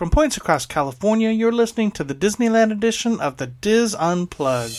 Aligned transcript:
From 0.00 0.08
points 0.08 0.38
across 0.38 0.64
California, 0.64 1.28
you're 1.28 1.52
listening 1.52 1.90
to 1.90 2.02
the 2.02 2.14
Disneyland 2.14 2.72
edition 2.72 3.20
of 3.20 3.36
the 3.36 3.46
Dis 3.46 3.94
Unplugged. 3.94 4.72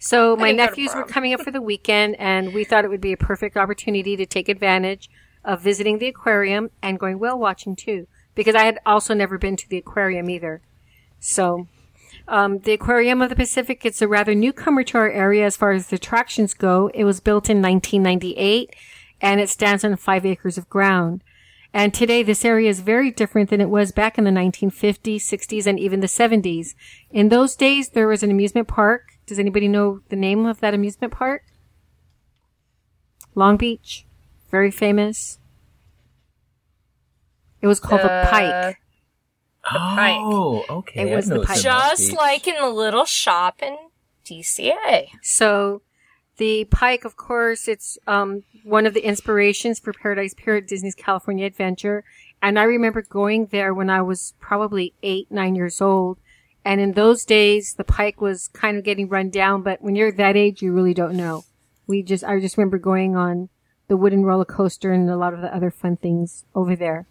So 0.00 0.34
my 0.34 0.48
didn't 0.48 0.56
go 0.56 0.64
to 0.64 0.70
nephews 0.70 0.94
were 0.94 1.04
coming 1.04 1.34
up 1.34 1.42
for 1.42 1.50
the 1.50 1.60
weekend, 1.60 2.16
and 2.18 2.54
we 2.54 2.64
thought 2.64 2.84
it 2.84 2.90
would 2.90 3.02
be 3.02 3.12
a 3.12 3.18
perfect 3.18 3.56
opportunity 3.56 4.16
to 4.16 4.24
take 4.24 4.48
advantage 4.48 5.10
of 5.44 5.60
visiting 5.60 5.98
the 5.98 6.08
aquarium 6.08 6.70
and 6.82 6.98
going 6.98 7.18
whale 7.18 7.38
watching 7.38 7.76
too, 7.76 8.06
because 8.34 8.54
I 8.54 8.64
had 8.64 8.78
also 8.86 9.12
never 9.12 9.36
been 9.36 9.56
to 9.56 9.68
the 9.68 9.76
aquarium 9.76 10.30
either. 10.30 10.62
So, 11.18 11.68
um, 12.26 12.60
the 12.60 12.72
Aquarium 12.72 13.20
of 13.20 13.28
the 13.28 13.36
Pacific, 13.36 13.84
it's 13.84 14.00
a 14.00 14.08
rather 14.08 14.34
newcomer 14.34 14.84
to 14.84 14.98
our 14.98 15.10
area 15.10 15.44
as 15.44 15.56
far 15.56 15.72
as 15.72 15.88
the 15.88 15.96
attractions 15.96 16.54
go. 16.54 16.90
It 16.94 17.04
was 17.04 17.20
built 17.20 17.50
in 17.50 17.60
1998, 17.60 18.74
and 19.20 19.40
it 19.40 19.50
stands 19.50 19.84
on 19.84 19.94
five 19.96 20.24
acres 20.24 20.56
of 20.56 20.70
ground. 20.70 21.22
And 21.74 21.92
today, 21.92 22.22
this 22.22 22.44
area 22.44 22.70
is 22.70 22.80
very 22.80 23.10
different 23.10 23.50
than 23.50 23.60
it 23.60 23.68
was 23.68 23.92
back 23.92 24.16
in 24.16 24.24
the 24.24 24.30
1950s, 24.30 25.16
60s, 25.16 25.66
and 25.66 25.78
even 25.78 26.00
the 26.00 26.06
70s. 26.06 26.74
In 27.10 27.28
those 27.28 27.54
days, 27.54 27.90
there 27.90 28.08
was 28.08 28.22
an 28.22 28.30
amusement 28.30 28.66
park. 28.66 29.18
Does 29.30 29.38
anybody 29.38 29.68
know 29.68 30.00
the 30.08 30.16
name 30.16 30.44
of 30.44 30.58
that 30.58 30.74
amusement 30.74 31.12
park? 31.12 31.44
Long 33.36 33.56
Beach. 33.56 34.04
Very 34.50 34.72
famous. 34.72 35.38
It 37.62 37.68
was 37.68 37.78
called 37.78 38.00
the 38.00 38.10
Uh, 38.10 38.28
Pike. 38.28 38.78
Pike. 39.64 40.16
Oh, 40.18 40.64
okay. 40.68 41.08
It 41.08 41.14
was 41.14 41.28
the 41.28 41.42
Pike. 41.44 41.60
Just 41.60 42.12
like 42.12 42.48
in 42.48 42.56
the 42.56 42.68
little 42.68 43.04
shop 43.04 43.62
in 43.62 43.76
DCA. 44.24 45.10
So, 45.22 45.82
the 46.38 46.64
Pike, 46.64 47.04
of 47.04 47.16
course, 47.16 47.68
it's 47.68 47.98
um, 48.08 48.42
one 48.64 48.84
of 48.84 48.94
the 48.94 49.06
inspirations 49.06 49.78
for 49.78 49.92
Paradise 49.92 50.34
Pier 50.34 50.56
at 50.56 50.66
Disney's 50.66 50.96
California 50.96 51.46
Adventure. 51.46 52.02
And 52.42 52.58
I 52.58 52.64
remember 52.64 53.02
going 53.02 53.46
there 53.52 53.72
when 53.72 53.90
I 53.90 54.02
was 54.02 54.34
probably 54.40 54.92
eight, 55.04 55.30
nine 55.30 55.54
years 55.54 55.80
old. 55.80 56.18
And 56.64 56.80
in 56.80 56.92
those 56.92 57.24
days, 57.24 57.74
the 57.74 57.84
Pike 57.84 58.20
was 58.20 58.48
kind 58.48 58.76
of 58.76 58.84
getting 58.84 59.08
run 59.08 59.30
down, 59.30 59.62
but 59.62 59.80
when 59.80 59.96
you're 59.96 60.12
that 60.12 60.36
age, 60.36 60.62
you 60.62 60.72
really 60.72 60.94
don't 60.94 61.16
know. 61.16 61.44
We 61.86 62.02
just, 62.02 62.22
I 62.22 62.38
just 62.38 62.56
remember 62.56 62.78
going 62.78 63.16
on 63.16 63.48
the 63.88 63.96
wooden 63.96 64.24
roller 64.24 64.44
coaster 64.44 64.92
and 64.92 65.10
a 65.10 65.16
lot 65.16 65.34
of 65.34 65.40
the 65.40 65.54
other 65.54 65.70
fun 65.70 65.96
things 65.96 66.44
over 66.54 66.76
there. 66.76 67.06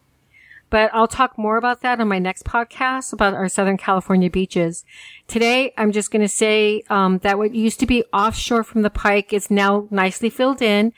But 0.70 0.92
I'll 0.94 1.08
talk 1.08 1.38
more 1.38 1.58
about 1.58 1.82
that 1.82 2.00
on 2.00 2.08
my 2.08 2.20
next 2.20 2.46
podcast 2.46 3.12
about 3.12 3.34
our 3.34 3.50
Southern 3.50 3.78
California 3.78 4.30
beaches. 4.30 4.86
Today, 5.28 5.74
I'm 5.78 5.92
just 5.92 6.12
going 6.12 6.22
to 6.22 6.30
say 6.30 6.84
um, 6.90 7.18
that 7.20 7.38
what 7.38 7.56
used 7.56 7.80
to 7.80 7.88
be 7.88 8.04
offshore 8.14 8.64
from 8.64 8.84
the 8.84 8.92
pike 8.92 9.34
is 9.34 9.50
now 9.50 9.88
nicely 9.90 10.30
filled 10.30 10.62
in, 10.62 10.94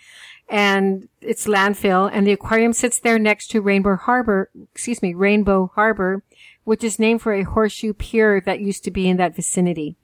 and 0.50 1.08
it's 1.22 1.48
landfill. 1.48 2.10
And 2.12 2.28
the 2.28 2.34
aquarium 2.34 2.74
sits 2.74 3.00
there 3.00 3.18
next 3.18 3.48
to 3.52 3.62
Rainbow 3.62 3.96
Harbor, 3.96 4.50
excuse 4.74 5.02
me, 5.02 5.14
Rainbow 5.14 5.72
Harbor, 5.74 6.22
which 6.64 6.84
is 6.84 7.00
named 7.00 7.22
for 7.22 7.34
a 7.34 7.44
horseshoe 7.44 7.94
pier 7.94 8.42
that 8.42 8.60
used 8.60 8.84
to 8.84 8.92
be 8.92 9.08
in 9.08 9.18
that 9.18 9.36
vicinity. 9.36 9.96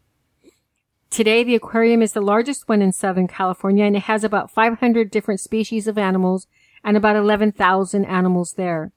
Today, 1.09 1.43
the 1.43 1.55
aquarium 1.55 2.01
is 2.01 2.11
the 2.11 2.21
largest 2.21 2.67
one 2.67 2.81
in 2.81 2.91
Southern 2.91 3.27
California, 3.27 3.85
and 3.85 3.95
it 3.95 4.03
has 4.03 4.23
about 4.23 4.51
500 4.51 5.09
different 5.09 5.39
species 5.39 5.87
of 5.87 5.97
animals 5.97 6.47
and 6.83 6.97
about 6.97 7.15
11,000 7.15 8.05
animals 8.05 8.53
there. 8.53 8.91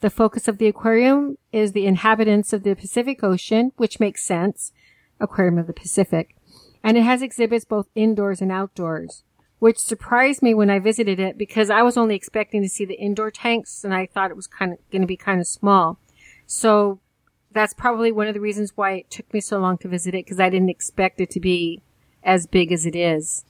The 0.00 0.10
focus 0.10 0.48
of 0.48 0.56
the 0.56 0.66
aquarium 0.66 1.36
is 1.52 1.72
the 1.72 1.86
inhabitants 1.86 2.52
of 2.52 2.62
the 2.62 2.74
Pacific 2.74 3.22
Ocean, 3.22 3.72
which 3.76 4.00
makes 4.00 4.24
sense. 4.24 4.72
Aquarium 5.20 5.58
of 5.58 5.66
the 5.66 5.74
Pacific. 5.74 6.34
And 6.82 6.96
it 6.96 7.02
has 7.02 7.20
exhibits 7.20 7.66
both 7.66 7.90
indoors 7.94 8.40
and 8.40 8.50
outdoors, 8.50 9.22
which 9.58 9.78
surprised 9.78 10.40
me 10.40 10.54
when 10.54 10.70
I 10.70 10.78
visited 10.78 11.20
it 11.20 11.36
because 11.36 11.68
I 11.68 11.82
was 11.82 11.98
only 11.98 12.14
expecting 12.14 12.62
to 12.62 12.68
see 12.70 12.86
the 12.86 12.94
indoor 12.94 13.30
tanks 13.30 13.84
and 13.84 13.92
I 13.92 14.06
thought 14.06 14.30
it 14.30 14.36
was 14.36 14.46
kind 14.46 14.72
of 14.72 14.78
going 14.90 15.02
to 15.02 15.06
be 15.06 15.18
kind 15.18 15.40
of 15.40 15.46
small. 15.46 15.98
So 16.52 16.98
that's 17.52 17.74
probably 17.74 18.10
one 18.10 18.26
of 18.26 18.34
the 18.34 18.40
reasons 18.40 18.72
why 18.74 18.94
it 18.94 19.08
took 19.08 19.32
me 19.32 19.40
so 19.40 19.60
long 19.60 19.78
to 19.78 19.88
visit 19.88 20.16
it 20.16 20.24
because 20.24 20.40
I 20.40 20.50
didn't 20.50 20.68
expect 20.68 21.20
it 21.20 21.30
to 21.30 21.38
be 21.38 21.80
as 22.24 22.48
big 22.48 22.72
as 22.72 22.86
it 22.86 22.96
is. 22.96 23.44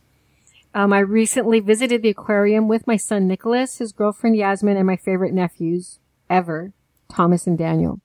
Um, 0.74 0.92
I 0.92 0.98
recently 0.98 1.60
visited 1.60 2.02
the 2.02 2.10
aquarium 2.10 2.68
with 2.68 2.86
my 2.86 2.98
son 2.98 3.26
Nicholas, 3.26 3.78
his 3.78 3.92
girlfriend 3.92 4.36
Yasmin, 4.36 4.76
and 4.76 4.86
my 4.86 4.96
favorite 4.96 5.32
nephews 5.32 5.98
ever, 6.28 6.74
Thomas 7.08 7.46
and 7.46 7.56
Daniel. 7.56 8.02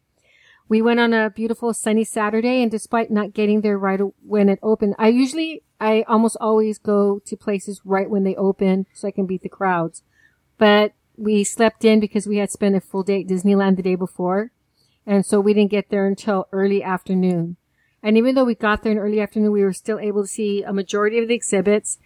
We 0.69 0.81
went 0.81 1.01
on 1.01 1.13
a 1.13 1.29
beautiful 1.29 1.73
sunny 1.73 2.05
Saturday, 2.05 2.61
and 2.61 2.71
despite 2.71 3.11
not 3.11 3.33
getting 3.33 3.59
there 3.59 3.77
right 3.77 3.99
when 4.25 4.47
it 4.47 4.59
opened, 4.63 4.95
I 4.97 5.09
usually, 5.09 5.61
I 5.77 6.05
almost 6.07 6.37
always 6.39 6.77
go 6.77 7.19
to 7.25 7.35
places 7.35 7.81
right 7.83 8.09
when 8.09 8.23
they 8.23 8.35
open 8.35 8.85
so 8.93 9.09
I 9.09 9.11
can 9.11 9.25
beat 9.25 9.41
the 9.41 9.49
crowds. 9.49 10.03
But 10.57 10.93
we 11.17 11.43
slept 11.43 11.83
in 11.83 11.99
because 11.99 12.27
we 12.27 12.37
had 12.37 12.49
spent 12.49 12.77
a 12.77 12.81
full 12.81 13.03
day 13.03 13.21
at 13.21 13.27
Disneyland 13.27 13.75
the 13.75 13.83
day 13.83 13.95
before, 13.95 14.51
and 15.05 15.25
so 15.25 15.39
we 15.39 15.53
didn't 15.53 15.71
get 15.71 15.89
there 15.89 16.07
until 16.07 16.47
early 16.51 16.83
afternoon. 16.83 17.57
And 18.01 18.17
even 18.17 18.35
though 18.35 18.45
we 18.45 18.55
got 18.55 18.83
there 18.83 18.91
in 18.91 18.97
early 18.97 19.19
afternoon, 19.19 19.51
we 19.51 19.63
were 19.63 19.73
still 19.73 19.99
able 19.99 20.23
to 20.23 20.27
see 20.27 20.61
a 20.61 20.71
majority 20.71 21.17
of 21.19 21.27
the 21.27 21.33
exhibits. 21.33 21.97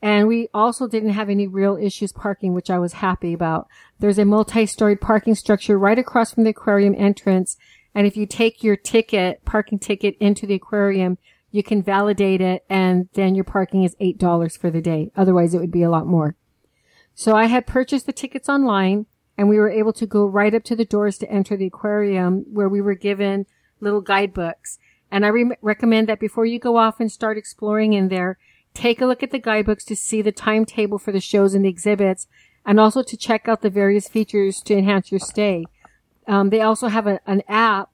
And 0.00 0.28
we 0.28 0.48
also 0.54 0.86
didn't 0.86 1.10
have 1.10 1.28
any 1.28 1.48
real 1.48 1.76
issues 1.76 2.12
parking, 2.12 2.54
which 2.54 2.70
I 2.70 2.78
was 2.78 2.94
happy 2.94 3.32
about. 3.32 3.66
There's 3.98 4.18
a 4.18 4.24
multi-storied 4.24 5.00
parking 5.00 5.34
structure 5.34 5.76
right 5.76 5.98
across 5.98 6.32
from 6.32 6.44
the 6.44 6.50
aquarium 6.50 6.94
entrance. 6.96 7.56
And 7.94 8.06
if 8.06 8.16
you 8.16 8.24
take 8.24 8.62
your 8.62 8.76
ticket, 8.76 9.44
parking 9.44 9.80
ticket 9.80 10.16
into 10.20 10.46
the 10.46 10.54
aquarium, 10.54 11.18
you 11.50 11.62
can 11.62 11.82
validate 11.82 12.40
it 12.40 12.64
and 12.68 13.08
then 13.14 13.34
your 13.34 13.44
parking 13.44 13.82
is 13.82 13.96
$8 13.96 14.58
for 14.58 14.70
the 14.70 14.82
day. 14.82 15.10
Otherwise 15.16 15.54
it 15.54 15.58
would 15.58 15.72
be 15.72 15.82
a 15.82 15.90
lot 15.90 16.06
more. 16.06 16.36
So 17.14 17.34
I 17.34 17.46
had 17.46 17.66
purchased 17.66 18.06
the 18.06 18.12
tickets 18.12 18.48
online 18.48 19.06
and 19.38 19.48
we 19.48 19.56
were 19.56 19.70
able 19.70 19.92
to 19.92 20.04
go 20.04 20.26
right 20.26 20.52
up 20.52 20.64
to 20.64 20.74
the 20.74 20.84
doors 20.84 21.16
to 21.18 21.30
enter 21.30 21.56
the 21.56 21.66
aquarium 21.66 22.44
where 22.52 22.68
we 22.68 22.80
were 22.80 22.96
given 22.96 23.46
little 23.80 24.00
guidebooks. 24.00 24.78
And 25.12 25.24
I 25.24 25.28
re- 25.28 25.56
recommend 25.62 26.08
that 26.08 26.18
before 26.18 26.44
you 26.44 26.58
go 26.58 26.76
off 26.76 26.98
and 26.98 27.10
start 27.10 27.38
exploring 27.38 27.92
in 27.92 28.08
there, 28.08 28.36
take 28.74 29.00
a 29.00 29.06
look 29.06 29.22
at 29.22 29.30
the 29.30 29.38
guidebooks 29.38 29.84
to 29.84 29.96
see 29.96 30.20
the 30.20 30.32
timetable 30.32 30.98
for 30.98 31.12
the 31.12 31.20
shows 31.20 31.54
and 31.54 31.64
the 31.64 31.68
exhibits 31.68 32.26
and 32.66 32.80
also 32.80 33.02
to 33.02 33.16
check 33.16 33.48
out 33.48 33.62
the 33.62 33.70
various 33.70 34.08
features 34.08 34.60
to 34.62 34.76
enhance 34.76 35.12
your 35.12 35.20
stay. 35.20 35.64
Um, 36.26 36.50
they 36.50 36.60
also 36.60 36.88
have 36.88 37.06
a, 37.06 37.20
an 37.24 37.42
app 37.48 37.90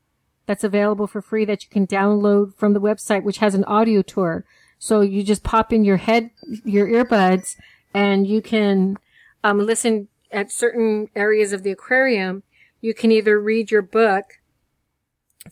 that's 0.47 0.65
available 0.65 1.07
for 1.07 1.23
free 1.23 1.45
that 1.45 1.63
you 1.63 1.71
can 1.71 1.87
download 1.87 2.57
from 2.57 2.73
the 2.73 2.81
website, 2.81 3.23
which 3.23 3.39
has 3.39 3.55
an 3.55 3.65
audio 3.65 4.03
tour. 4.03 4.45
So 4.79 5.03
you 5.03 5.23
just 5.23 5.45
pop 5.45 5.73
in 5.73 5.85
your 5.85 5.99
head, 5.99 6.31
your 6.65 6.89
earbuds, 6.89 7.57
and 7.95 8.27
you 8.27 8.43
can 8.43 8.97
um, 9.45 9.61
listen 9.61 10.09
at 10.35 10.53
certain 10.53 11.09
areas 11.15 11.53
of 11.53 11.63
the 11.63 11.71
aquarium. 11.71 12.43
You 12.81 12.93
can 12.93 13.11
either 13.11 13.41
read 13.41 13.71
your 13.71 13.83
book, 13.83 14.41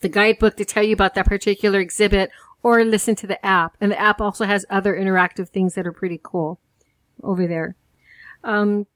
the 0.00 0.08
guidebook 0.08 0.56
to 0.56 0.64
tell 0.64 0.82
you 0.82 0.92
about 0.92 1.14
that 1.14 1.26
particular 1.26 1.80
exhibit, 1.80 2.30
or 2.62 2.84
listen 2.84 3.14
to 3.16 3.26
the 3.26 3.44
app. 3.44 3.76
And 3.80 3.90
the 3.90 4.00
app 4.00 4.20
also 4.20 4.44
has 4.44 4.66
other 4.68 4.94
interactive 4.94 5.48
things 5.48 5.74
that 5.74 5.86
are 5.86 5.92
pretty 5.92 6.20
cool 6.22 6.60
over 7.22 7.46
there. 7.46 7.76
Um, 8.44 8.86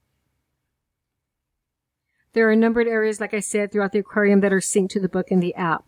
there 2.33 2.49
are 2.49 2.55
numbered 2.55 2.87
areas, 2.87 3.19
like 3.19 3.33
I 3.33 3.39
said, 3.39 3.71
throughout 3.71 3.93
the 3.93 3.99
aquarium 3.99 4.41
that 4.41 4.53
are 4.53 4.59
synced 4.59 4.89
to 4.89 4.99
the 4.99 5.09
book 5.09 5.31
in 5.31 5.39
the 5.39 5.55
app. 5.55 5.85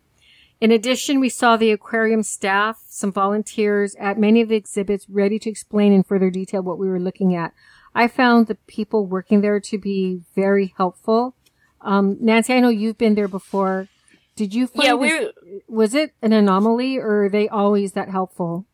In 0.60 0.72
addition, 0.72 1.20
we 1.20 1.28
saw 1.28 1.56
the 1.56 1.70
aquarium 1.70 2.22
staff, 2.22 2.82
some 2.86 3.12
volunteers 3.12 3.94
at 3.94 4.18
many 4.18 4.40
of 4.40 4.48
the 4.48 4.56
exhibits 4.56 5.08
ready 5.08 5.38
to 5.38 5.48
explain 5.48 5.92
in 5.92 6.02
further 6.02 6.30
detail 6.30 6.62
what 6.62 6.78
we 6.78 6.88
were 6.88 7.00
looking 7.00 7.34
at. 7.34 7.54
I 7.94 8.08
found 8.08 8.46
the 8.46 8.54
people 8.66 9.06
working 9.06 9.40
there 9.40 9.60
to 9.60 9.78
be 9.78 10.22
very 10.34 10.72
helpful. 10.76 11.34
Um, 11.80 12.16
Nancy, 12.20 12.52
I 12.54 12.60
know 12.60 12.68
you've 12.68 12.98
been 12.98 13.14
there 13.14 13.28
before. 13.28 13.88
Did 14.36 14.54
you 14.54 14.66
find 14.68 14.84
Yeah, 14.86 14.96
this- 14.96 15.34
we 15.46 15.60
was 15.68 15.94
it 15.94 16.14
an 16.22 16.32
anomaly 16.32 16.96
or 16.98 17.24
are 17.24 17.28
they 17.28 17.48
always 17.48 17.92
that 17.92 18.08
helpful? 18.08 18.64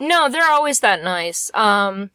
no, 0.00 0.28
they're 0.28 0.50
always 0.50 0.78
that 0.80 1.02
nice. 1.02 1.50
Um, 1.54 2.10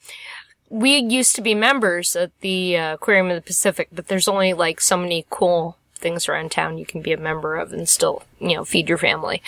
we 0.70 0.98
used 0.98 1.36
to 1.36 1.42
be 1.42 1.54
members 1.54 2.16
at 2.16 2.32
the 2.42 2.78
uh, 2.78 2.94
Aquarium 2.94 3.30
of 3.30 3.36
the 3.36 3.42
Pacific, 3.42 3.90
but 3.92 4.08
there's 4.08 4.28
only 4.28 4.54
like 4.54 4.80
so 4.82 4.96
many 4.98 5.26
cool 5.30 5.78
things 5.96 6.28
around 6.30 6.52
town 6.52 6.78
you 6.78 6.86
can 6.86 7.02
be 7.02 7.12
a 7.14 7.18
member 7.18 7.56
of 7.58 7.72
and 7.74 7.88
still, 7.88 8.24
you 8.40 8.56
know, 8.56 8.64
feed 8.66 8.90
your 8.90 8.98
family. 8.98 9.42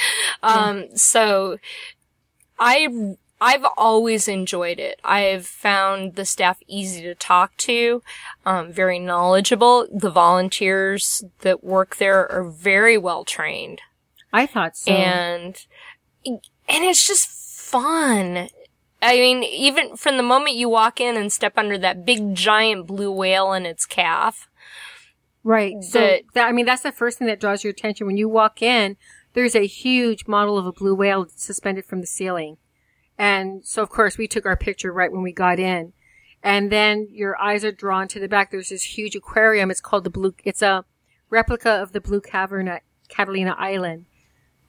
Um, 0.43 0.85
so 0.95 1.57
I 2.59 3.15
I've 3.41 3.65
always 3.77 4.27
enjoyed 4.27 4.79
it. 4.79 4.99
I've 5.03 5.45
found 5.45 6.15
the 6.15 6.25
staff 6.25 6.57
easy 6.67 7.01
to 7.03 7.13
talk 7.15 7.55
to, 7.57 8.01
um, 8.45 8.71
very 8.71 8.97
knowledgeable. 8.97 9.87
The 9.93 10.09
volunteers 10.09 11.23
that 11.41 11.63
work 11.63 11.97
there 11.97 12.31
are 12.31 12.43
very 12.49 12.97
well 12.97 13.25
trained 13.25 13.81
I 14.31 14.45
thought 14.45 14.77
so. 14.77 14.91
and 14.91 15.65
and 16.25 16.39
it's 16.67 17.05
just 17.07 17.27
fun. 17.29 18.49
I 19.01 19.17
mean, 19.17 19.43
even 19.43 19.95
from 19.97 20.17
the 20.17 20.23
moment 20.23 20.55
you 20.55 20.67
walk 20.69 20.99
in 20.99 21.15
and 21.17 21.31
step 21.31 21.57
under 21.57 21.77
that 21.77 22.05
big 22.05 22.33
giant 22.35 22.87
blue 22.87 23.11
whale 23.11 23.51
and 23.53 23.67
its 23.67 23.85
calf, 23.85 24.47
Right. 25.43 25.75
So 25.83 25.99
that- 25.99 26.21
that, 26.33 26.47
I 26.47 26.51
mean, 26.51 26.65
that's 26.65 26.81
the 26.81 26.91
first 26.91 27.19
thing 27.19 27.27
that 27.27 27.39
draws 27.39 27.63
your 27.63 27.69
attention 27.69 28.07
when 28.07 28.17
you 28.17 28.27
walk 28.27 28.63
in. 28.63 28.97
There's 29.33 29.53
a 29.55 29.67
huge 29.67 30.25
model 30.27 30.57
of 30.57 30.65
a 30.65 30.71
blue 30.71 30.95
whale 30.95 31.27
suspended 31.35 31.85
from 31.85 32.01
the 32.01 32.07
ceiling, 32.07 32.57
and 33.17 33.65
so 33.65 33.81
of 33.81 33.89
course 33.89 34.17
we 34.17 34.27
took 34.27 34.45
our 34.45 34.57
picture 34.57 34.91
right 34.91 35.11
when 35.11 35.23
we 35.23 35.31
got 35.31 35.59
in, 35.59 35.93
and 36.43 36.71
then 36.71 37.07
your 37.11 37.39
eyes 37.41 37.63
are 37.65 37.71
drawn 37.71 38.07
to 38.09 38.19
the 38.19 38.27
back. 38.27 38.51
There's 38.51 38.69
this 38.69 38.97
huge 38.97 39.15
aquarium. 39.15 39.71
It's 39.71 39.81
called 39.81 40.03
the 40.03 40.09
blue. 40.09 40.35
It's 40.43 40.61
a 40.61 40.85
replica 41.29 41.71
of 41.71 41.91
the 41.91 42.01
blue 42.01 42.21
cavern 42.21 42.67
at 42.67 42.83
Catalina 43.09 43.55
Island. 43.57 44.05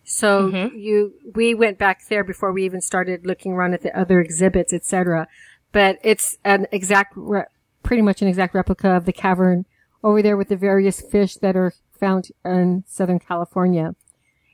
So 0.05 0.51
mm-hmm. 0.51 0.79
you, 0.79 1.15
we 1.35 1.53
went 1.53 1.79
back 1.79 2.07
there 2.09 2.23
before 2.23 2.53
we 2.53 2.65
even 2.65 2.81
started 2.81 3.27
looking 3.27 3.53
around 3.53 3.75
at 3.75 3.83
the 3.83 3.99
other 3.99 4.21
exhibits, 4.21 4.73
etc. 4.73 5.27
But 5.73 5.99
it's 6.03 6.39
an 6.45 6.69
exact, 6.71 7.15
re- 7.17 7.47
pretty 7.83 8.03
much 8.03 8.23
an 8.23 8.29
exact 8.29 8.55
replica 8.55 8.91
of 8.91 9.05
the 9.05 9.13
cavern 9.13 9.67
over 10.05 10.23
there 10.23 10.37
with 10.37 10.49
the 10.49 10.57
various 10.57 11.01
fish 11.01 11.35
that 11.37 11.57
are 11.57 11.73
found 11.99 12.29
in 12.45 12.85
Southern 12.87 13.19
California. 13.19 13.97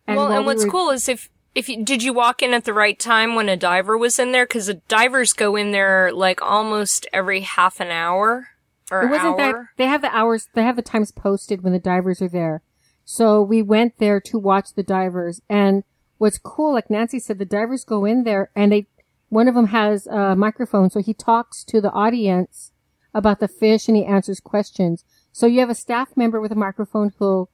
well, 0.09 0.17
while 0.17 0.33
and 0.33 0.41
we 0.41 0.47
what's 0.47 0.65
were- 0.65 0.71
cool 0.71 0.91
is 0.91 1.07
if 1.07 1.29
if 1.55 1.69
you, 1.69 1.85
did 1.85 2.03
you 2.03 2.13
walk 2.13 2.43
in 2.43 2.55
at 2.55 2.65
the 2.65 2.73
right 2.73 2.99
time 2.99 3.35
when 3.35 3.49
a 3.49 3.57
diver 3.57 3.97
was 3.97 4.19
in 4.19 4.33
there? 4.33 4.47
Because 4.47 4.67
the 4.67 4.75
divers 4.89 5.33
go 5.33 5.57
in 5.57 5.73
there 5.73 6.13
like 6.13 6.41
almost 6.41 7.07
every 7.13 7.41
half 7.41 7.81
an 7.81 7.91
hour 7.91 8.49
or 8.91 9.03
It 9.05 9.11
wasn't 9.11 9.39
that 9.39 9.55
they 9.77 9.87
have 9.87 10.03
the 10.03 10.15
hours, 10.15 10.49
they 10.55 10.63
have 10.63 10.77
the 10.77 10.83
times 10.83 11.13
posted 11.13 11.63
when 11.63 11.73
the 11.73 11.79
divers 11.79 12.21
are 12.21 12.29
there. 12.29 12.63
So 13.05 13.43
we 13.43 13.63
went 13.63 13.99
there 13.99 14.21
to 14.21 14.39
watch 14.39 14.75
the 14.75 14.83
divers. 14.83 15.41
And 15.49 15.85
what's 16.19 16.39
cool, 16.39 16.75
like 16.75 16.91
Nancy 16.91 17.19
said, 17.19 17.39
the 17.39 17.45
divers 17.45 17.85
go 17.85 18.05
in 18.05 18.25
there 18.25 18.51
and 18.55 18.73
they, 18.73 18.87
one 19.29 19.49
of 19.49 19.55
them 19.55 19.69
has 19.69 20.07
a 20.07 20.37
microphone. 20.37 20.91
So 20.91 21.01
he 21.01 21.15
talks 21.15 21.65
to 21.65 21.81
the 21.81 21.91
audience 21.91 22.73
about 23.15 23.41
the 23.41 23.49
fish 23.49 23.89
and 23.89 23.97
he 23.97 24.05
answers 24.05 24.41
questions. 24.41 25.05
So 25.33 25.47
you 25.47 25.61
have 25.61 25.71
a 25.71 25.75
staff 25.75 26.17
member 26.17 26.41
with 26.41 26.53
a 26.53 26.57
microphone 26.57 27.13
who'll 27.19 27.51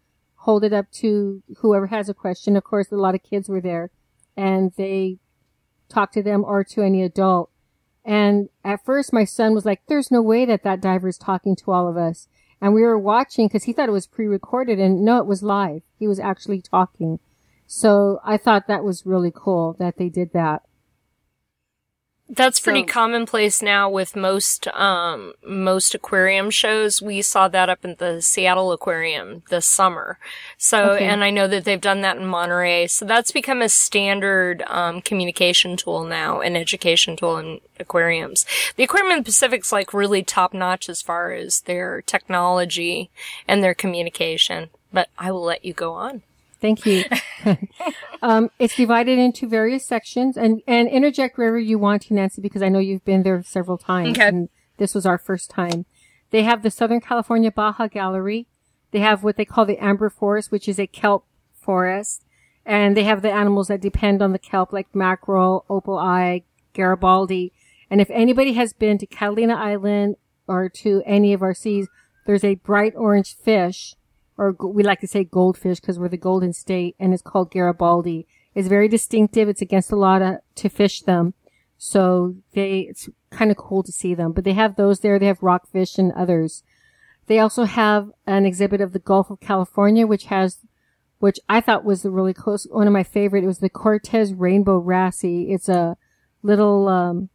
hold 0.48 0.64
it 0.64 0.72
up 0.72 0.90
to 0.90 1.42
whoever 1.58 1.88
has 1.88 2.08
a 2.08 2.14
question. 2.14 2.56
Of 2.56 2.64
course, 2.64 2.90
a 2.90 2.96
lot 2.96 3.14
of 3.14 3.22
kids 3.22 3.50
were 3.50 3.60
there 3.60 3.90
and 4.34 4.72
they 4.78 5.18
talked 5.90 6.14
to 6.14 6.22
them 6.22 6.42
or 6.42 6.64
to 6.64 6.80
any 6.80 7.02
adult. 7.02 7.50
And 8.02 8.48
at 8.64 8.82
first 8.82 9.12
my 9.12 9.24
son 9.24 9.52
was 9.52 9.66
like, 9.66 9.82
there's 9.88 10.10
no 10.10 10.22
way 10.22 10.46
that 10.46 10.62
that 10.62 10.80
diver 10.80 11.08
is 11.08 11.18
talking 11.18 11.54
to 11.56 11.70
all 11.70 11.86
of 11.86 11.98
us. 11.98 12.28
And 12.62 12.72
we 12.72 12.80
were 12.80 12.98
watching 12.98 13.46
because 13.46 13.64
he 13.64 13.74
thought 13.74 13.90
it 13.90 13.92
was 13.92 14.06
pre-recorded 14.06 14.80
and 14.80 15.04
no, 15.04 15.18
it 15.18 15.26
was 15.26 15.42
live. 15.42 15.82
He 15.98 16.08
was 16.08 16.18
actually 16.18 16.62
talking. 16.62 17.18
So 17.66 18.18
I 18.24 18.38
thought 18.38 18.68
that 18.68 18.84
was 18.84 19.04
really 19.04 19.30
cool 19.34 19.76
that 19.78 19.98
they 19.98 20.08
did 20.08 20.32
that. 20.32 20.62
That's 22.30 22.60
pretty 22.60 22.82
So- 22.82 22.92
commonplace 22.92 23.62
now 23.62 23.88
with 23.88 24.14
most 24.14 24.68
um 24.68 25.32
most 25.46 25.94
aquarium 25.94 26.50
shows. 26.50 27.00
We 27.00 27.22
saw 27.22 27.48
that 27.48 27.70
up 27.70 27.84
at 27.84 27.98
the 27.98 28.20
Seattle 28.20 28.70
Aquarium 28.70 29.42
this 29.48 29.64
summer. 29.66 30.18
So 30.58 30.90
Okay. 30.90 31.06
and 31.06 31.24
I 31.24 31.30
know 31.30 31.46
that 31.48 31.64
they've 31.64 31.80
done 31.80 32.02
that 32.02 32.18
in 32.18 32.26
Monterey. 32.26 32.86
So 32.86 33.06
that's 33.06 33.30
become 33.30 33.62
a 33.62 33.68
standard 33.70 34.62
um 34.66 35.00
communication 35.00 35.76
tool 35.78 36.04
now, 36.04 36.40
an 36.40 36.54
education 36.54 37.16
tool 37.16 37.38
in 37.38 37.60
aquariums. 37.80 38.44
The 38.76 38.84
Aquarium 38.84 39.12
in 39.12 39.18
the 39.20 39.24
Pacific's 39.24 39.72
like 39.72 39.94
really 39.94 40.22
top 40.22 40.52
notch 40.52 40.90
as 40.90 41.00
far 41.00 41.32
as 41.32 41.62
their 41.62 42.02
technology 42.02 43.10
and 43.46 43.62
their 43.64 43.74
communication. 43.74 44.68
But 44.92 45.08
I 45.18 45.32
will 45.32 45.44
let 45.44 45.64
you 45.64 45.72
go 45.72 45.94
on. 45.94 46.22
Thank 46.60 46.84
you. 46.86 47.04
um, 48.22 48.50
it's 48.58 48.76
divided 48.76 49.18
into 49.18 49.48
various 49.48 49.86
sections 49.86 50.36
and, 50.36 50.62
and 50.66 50.88
interject 50.88 51.38
wherever 51.38 51.58
you 51.58 51.78
want 51.78 52.02
to, 52.02 52.14
Nancy, 52.14 52.42
because 52.42 52.62
I 52.62 52.68
know 52.68 52.78
you've 52.78 53.04
been 53.04 53.22
there 53.22 53.42
several 53.42 53.78
times 53.78 54.18
Okay. 54.18 54.26
and 54.26 54.48
this 54.76 54.94
was 54.94 55.06
our 55.06 55.18
first 55.18 55.50
time. 55.50 55.86
They 56.30 56.42
have 56.42 56.62
the 56.62 56.70
Southern 56.70 57.00
California 57.00 57.50
Baja 57.50 57.86
Gallery. 57.86 58.46
They 58.90 59.00
have 59.00 59.22
what 59.22 59.36
they 59.36 59.44
call 59.44 59.66
the 59.66 59.82
Amber 59.82 60.10
Forest, 60.10 60.50
which 60.50 60.68
is 60.68 60.78
a 60.78 60.86
kelp 60.86 61.24
forest. 61.52 62.24
And 62.64 62.96
they 62.96 63.04
have 63.04 63.22
the 63.22 63.32
animals 63.32 63.68
that 63.68 63.80
depend 63.80 64.20
on 64.20 64.32
the 64.32 64.38
kelp, 64.38 64.72
like 64.72 64.94
mackerel, 64.94 65.64
opal 65.70 65.98
eye, 65.98 66.42
Garibaldi. 66.74 67.52
And 67.90 68.00
if 68.00 68.10
anybody 68.10 68.52
has 68.54 68.72
been 68.72 68.98
to 68.98 69.06
Catalina 69.06 69.54
Island 69.54 70.16
or 70.46 70.68
to 70.68 71.02
any 71.06 71.32
of 71.32 71.42
our 71.42 71.54
seas, 71.54 71.88
there's 72.26 72.44
a 72.44 72.56
bright 72.56 72.94
orange 72.94 73.34
fish 73.34 73.94
or 74.38 74.56
we 74.60 74.82
like 74.82 75.00
to 75.00 75.08
say 75.08 75.24
goldfish 75.24 75.80
because 75.80 75.98
we're 75.98 76.08
the 76.08 76.16
Golden 76.16 76.52
State, 76.52 76.94
and 76.98 77.12
it's 77.12 77.22
called 77.22 77.50
Garibaldi. 77.50 78.26
It's 78.54 78.68
very 78.68 78.88
distinctive. 78.88 79.48
It's 79.48 79.60
against 79.60 79.90
the 79.90 79.96
law 79.96 80.18
to, 80.18 80.40
to 80.54 80.68
fish 80.68 81.02
them, 81.02 81.34
so 81.76 82.36
they 82.54 82.80
it's 82.80 83.08
kind 83.30 83.50
of 83.50 83.56
cool 83.56 83.82
to 83.82 83.92
see 83.92 84.14
them. 84.14 84.32
But 84.32 84.44
they 84.44 84.54
have 84.54 84.76
those 84.76 85.00
there. 85.00 85.18
They 85.18 85.26
have 85.26 85.42
rockfish 85.42 85.98
and 85.98 86.12
others. 86.12 86.62
They 87.26 87.38
also 87.38 87.64
have 87.64 88.10
an 88.26 88.46
exhibit 88.46 88.80
of 88.80 88.92
the 88.92 88.98
Gulf 88.98 89.28
of 89.30 89.40
California, 89.40 90.06
which 90.06 90.26
has, 90.26 90.58
which 91.18 91.38
I 91.48 91.60
thought 91.60 91.84
was 91.84 92.02
the 92.02 92.10
really 92.10 92.32
close 92.32 92.66
one 92.70 92.86
of 92.86 92.92
my 92.92 93.02
favorite. 93.02 93.44
It 93.44 93.48
was 93.48 93.58
the 93.58 93.68
Cortez 93.68 94.32
Rainbow 94.32 94.78
Wrasse. 94.78 95.24
It's 95.24 95.68
a 95.68 95.98
little, 96.42 96.88
um, 96.88 97.28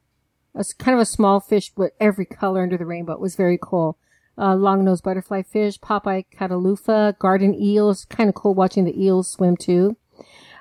a 0.56 0.60
s- 0.60 0.74
kind 0.74 0.96
of 0.96 1.02
a 1.02 1.06
small 1.06 1.40
fish, 1.40 1.72
but 1.76 1.92
every 2.00 2.26
color 2.26 2.64
under 2.64 2.78
the 2.78 2.88
rainbow. 2.88 3.14
It 3.14 3.20
was 3.20 3.36
very 3.36 3.60
cool 3.62 3.98
uh, 4.38 4.56
long-nosed 4.56 5.04
butterfly 5.04 5.44
fish, 5.44 5.80
Popeye 5.80 6.26
catalufa, 6.34 7.18
garden 7.20 7.54
eels. 7.54 8.06
Kind 8.06 8.30
of 8.30 8.36
cool 8.36 8.54
watching 8.54 8.86
the 8.86 9.04
eels 9.04 9.30
swim 9.30 9.58
too. 9.58 9.98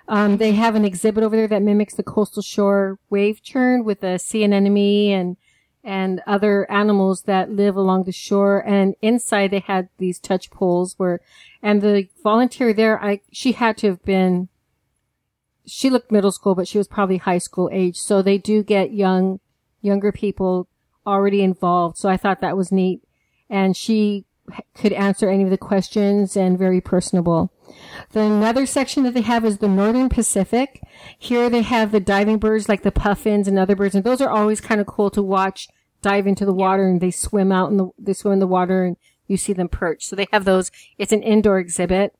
Um, 0.08 0.36
they 0.36 0.52
have 0.52 0.74
an 0.74 0.84
exhibit 0.84 1.24
over 1.24 1.36
there 1.36 1.48
that 1.48 1.62
mimics 1.62 1.94
the 1.94 2.02
coastal 2.02 2.42
shore 2.42 2.98
wave 3.08 3.42
churn 3.42 3.84
with 3.84 4.02
a 4.02 4.18
sea 4.18 4.44
anemone 4.44 5.12
and 5.12 5.36
and 5.84 6.20
other 6.28 6.70
animals 6.70 7.22
that 7.22 7.50
live 7.50 7.74
along 7.74 8.04
the 8.04 8.12
shore. 8.12 8.60
And 8.60 8.94
inside 9.02 9.50
they 9.50 9.58
had 9.60 9.88
these 9.98 10.20
touch 10.20 10.50
pools 10.50 10.94
where, 10.96 11.20
and 11.60 11.82
the 11.82 12.08
volunteer 12.22 12.72
there, 12.72 13.02
I 13.02 13.20
she 13.30 13.52
had 13.52 13.76
to 13.78 13.88
have 13.88 14.04
been. 14.04 14.48
She 15.64 15.90
looked 15.90 16.10
middle 16.10 16.32
school, 16.32 16.56
but 16.56 16.66
she 16.66 16.78
was 16.78 16.88
probably 16.88 17.18
high 17.18 17.38
school 17.38 17.70
age. 17.72 17.96
So 17.96 18.20
they 18.20 18.36
do 18.36 18.64
get 18.64 18.92
young, 18.92 19.38
younger 19.80 20.10
people 20.10 20.68
already 21.06 21.42
involved. 21.42 21.96
So 21.98 22.08
I 22.08 22.16
thought 22.16 22.40
that 22.40 22.56
was 22.56 22.72
neat 22.72 23.00
and 23.52 23.76
she 23.76 24.24
could 24.74 24.92
answer 24.92 25.30
any 25.30 25.44
of 25.44 25.50
the 25.50 25.58
questions 25.58 26.36
and 26.36 26.58
very 26.58 26.80
personable. 26.80 27.52
The 28.10 28.20
another 28.20 28.66
section 28.66 29.04
that 29.04 29.14
they 29.14 29.20
have 29.20 29.44
is 29.44 29.58
the 29.58 29.68
Northern 29.68 30.08
Pacific. 30.08 30.82
Here 31.16 31.48
they 31.48 31.62
have 31.62 31.92
the 31.92 32.00
diving 32.00 32.38
birds 32.38 32.68
like 32.68 32.82
the 32.82 32.90
puffins 32.90 33.46
and 33.46 33.58
other 33.58 33.76
birds, 33.76 33.94
and 33.94 34.02
those 34.02 34.20
are 34.20 34.30
always 34.30 34.60
kind 34.60 34.80
of 34.80 34.86
cool 34.86 35.10
to 35.10 35.22
watch 35.22 35.68
dive 36.00 36.26
into 36.26 36.44
the 36.44 36.52
water 36.52 36.88
and 36.88 37.00
they 37.00 37.12
swim 37.12 37.52
out 37.52 37.70
in 37.70 37.76
the 37.76 37.88
they 37.96 38.12
swim 38.12 38.32
in 38.32 38.38
the 38.40 38.46
water 38.46 38.84
and 38.84 38.96
you 39.28 39.36
see 39.36 39.52
them 39.52 39.68
perch. 39.68 40.04
So 40.04 40.16
they 40.16 40.26
have 40.32 40.44
those. 40.44 40.70
It's 40.98 41.12
an 41.12 41.22
indoor 41.22 41.58
exhibit. 41.58 42.14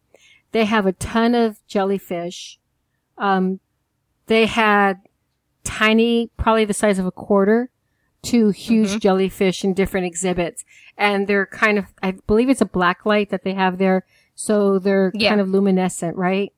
They 0.52 0.66
have 0.66 0.86
a 0.86 0.92
ton 0.92 1.34
of 1.34 1.58
jellyfish. 1.66 2.60
Um, 3.18 3.58
they 4.26 4.46
had 4.46 5.00
tiny, 5.64 6.30
probably 6.36 6.64
the 6.64 6.74
size 6.74 6.98
of 6.98 7.06
a 7.06 7.10
quarter, 7.10 7.70
to 8.24 8.50
huge 8.50 8.88
Mm-hmm. 8.90 8.98
jellyfish 8.98 9.64
in 9.64 9.74
different 9.74 10.06
exhibits. 10.06 10.64
And 10.96 11.26
they're 11.26 11.46
kind 11.46 11.78
of, 11.78 11.86
I 12.02 12.12
believe 12.26 12.48
it's 12.48 12.60
a 12.60 12.66
black 12.66 13.04
light 13.04 13.30
that 13.30 13.42
they 13.44 13.54
have 13.54 13.78
there. 13.78 14.04
So 14.34 14.78
they're 14.78 15.10
Yeah. 15.14 15.30
kind 15.30 15.40
of 15.40 15.48
luminescent, 15.48 16.16
right? 16.16 16.52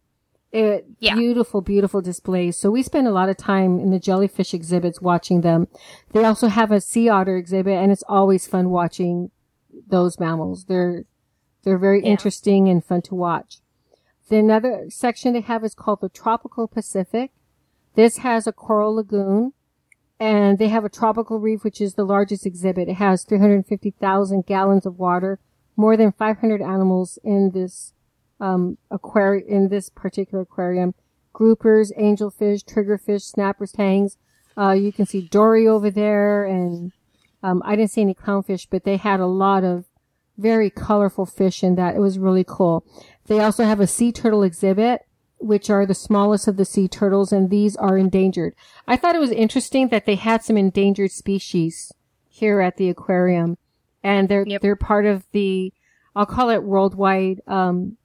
It, 0.53 0.87
Yeah. 1.01 1.15
Beautiful, 1.17 1.63
beautiful 1.63 2.01
displays. 2.01 2.57
So 2.57 2.71
we 2.71 2.83
spend 2.83 3.09
a 3.09 3.13
lot 3.13 3.29
of 3.29 3.37
time 3.37 3.81
in 3.81 3.91
the 3.91 3.99
jellyfish 3.99 4.55
exhibits 4.55 5.01
watching 5.01 5.41
them. 5.41 5.67
They 6.13 6.25
also 6.25 6.49
have 6.49 6.71
a 6.71 6.81
sea 6.81 7.09
otter 7.09 7.37
exhibit 7.37 7.75
and 7.75 7.91
it's 7.91 8.05
always 8.09 8.47
fun 8.47 8.71
watching 8.71 9.31
those 9.89 10.21
mammals. 10.21 10.67
They're, 10.67 11.05
they're 11.65 11.79
very 11.79 12.01
Yeah. 12.03 12.11
interesting 12.11 12.69
and 12.69 12.85
fun 12.85 13.03
to 13.03 13.15
watch. 13.15 13.59
The 14.29 14.37
another 14.37 14.87
section 14.91 15.33
they 15.33 15.41
have 15.41 15.65
is 15.65 15.75
called 15.75 16.01
the 16.03 16.09
Tropical 16.09 16.69
Pacific. 16.69 17.33
This 17.95 18.19
has 18.19 18.47
a 18.47 18.53
coral 18.53 18.95
lagoon 18.95 19.53
and 20.25 20.59
they 20.59 20.69
have 20.69 20.87
a 20.87 20.89
tropical 20.89 21.39
reef, 21.39 21.65
which 21.65 21.83
is 21.83 21.95
the 21.95 22.05
largest 22.05 22.47
exhibit. 22.47 22.89
It 22.89 22.95
has 22.95 23.25
350,000 23.25 24.47
gallons 24.47 24.87
of 24.87 24.99
water, 24.99 25.39
more 25.77 25.99
than 25.99 26.13
500 26.13 26.63
animals 26.63 27.19
in 27.23 27.51
this, 27.51 27.93
um, 28.41 28.79
aquarium, 28.91 29.47
in 29.47 29.69
this 29.69 29.91
particular 29.91 30.45
aquarium. 30.45 30.95
Groupers, 31.35 31.93
angelfish, 32.01 32.65
triggerfish, 32.65 33.21
snappers, 33.21 33.73
tangs. 33.73 34.17
Uh, 34.57 34.71
you 34.71 34.93
can 34.93 35.05
see 35.05 35.21
dory 35.21 35.69
over 35.69 35.91
there 35.91 36.47
and, 36.47 36.93
um, 37.43 37.61
I 37.63 37.77
didn't 37.77 37.91
see 37.91 38.01
any 38.01 38.15
clownfish, 38.15 38.69
but 38.71 38.85
they 38.85 38.97
had 38.97 39.21
a 39.21 39.27
lot 39.27 39.63
of 39.63 39.85
very 40.39 40.71
colorful 40.71 41.27
fish 41.27 41.63
in 41.63 41.75
that. 41.75 41.97
It 41.97 42.01
was 42.01 42.19
really 42.19 42.45
cool. 42.49 42.87
They 43.27 43.41
also 43.41 43.65
have 43.65 43.79
a 43.81 43.87
sea 43.87 44.11
turtle 44.11 44.43
exhibit, 44.43 45.03
which 45.45 45.71
are 45.71 45.87
the 45.87 45.95
smallest 45.95 46.49
of 46.49 46.57
the 46.57 46.65
sea 46.65 46.89
turtles, 46.89 47.33
and 47.33 47.51
these 47.51 47.77
are 47.77 47.99
endangered. 47.99 48.55
I 48.89 48.97
thought 48.97 49.15
it 49.15 49.21
was 49.21 49.31
interesting 49.31 49.89
that 49.89 50.07
they 50.07 50.15
had 50.15 50.43
some 50.43 50.57
endangered 50.57 51.13
species 51.13 51.93
here 52.29 52.61
at 52.61 52.77
the 52.77 52.89
aquarium, 52.89 53.59
and 54.03 54.29
they're 54.29 54.45
Yep. 54.47 54.63
they're 54.63 54.77
part 54.77 55.07
of 55.07 55.25
the 55.33 55.73
I'll 56.17 56.27
call 56.27 56.51
it 56.51 56.63
worldwide 56.63 57.41
um, 57.47 57.97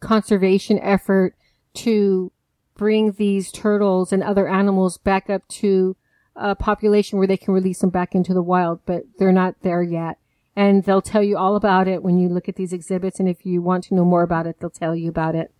conservation 0.00 0.78
effort 0.80 1.34
to 1.74 2.32
bring 2.74 3.12
these 3.12 3.52
turtles 3.52 4.12
and 4.12 4.22
other 4.22 4.48
animals 4.48 4.96
back 4.96 5.28
up 5.28 5.46
to 5.48 5.96
a 6.34 6.54
population 6.54 7.18
where 7.18 7.26
they 7.26 7.36
can 7.36 7.52
release 7.52 7.80
them 7.80 7.90
back 7.90 8.14
into 8.14 8.32
the 8.32 8.42
wild, 8.42 8.80
but 8.86 9.02
they're 9.18 9.32
not 9.32 9.56
there 9.60 9.82
yet. 9.82 10.18
And 10.56 10.84
they'll 10.84 11.02
tell 11.02 11.22
you 11.22 11.36
all 11.36 11.56
about 11.56 11.86
it 11.86 12.02
when 12.02 12.18
you 12.18 12.28
look 12.28 12.48
at 12.48 12.56
these 12.56 12.72
exhibits. 12.72 13.20
And 13.20 13.28
if 13.28 13.44
you 13.44 13.60
want 13.60 13.84
to 13.84 13.94
know 13.94 14.04
more 14.04 14.22
about 14.22 14.46
it, 14.46 14.58
they'll 14.58 14.70
tell 14.70 14.96
you 14.96 15.10
about 15.10 15.34
it. 15.34 15.52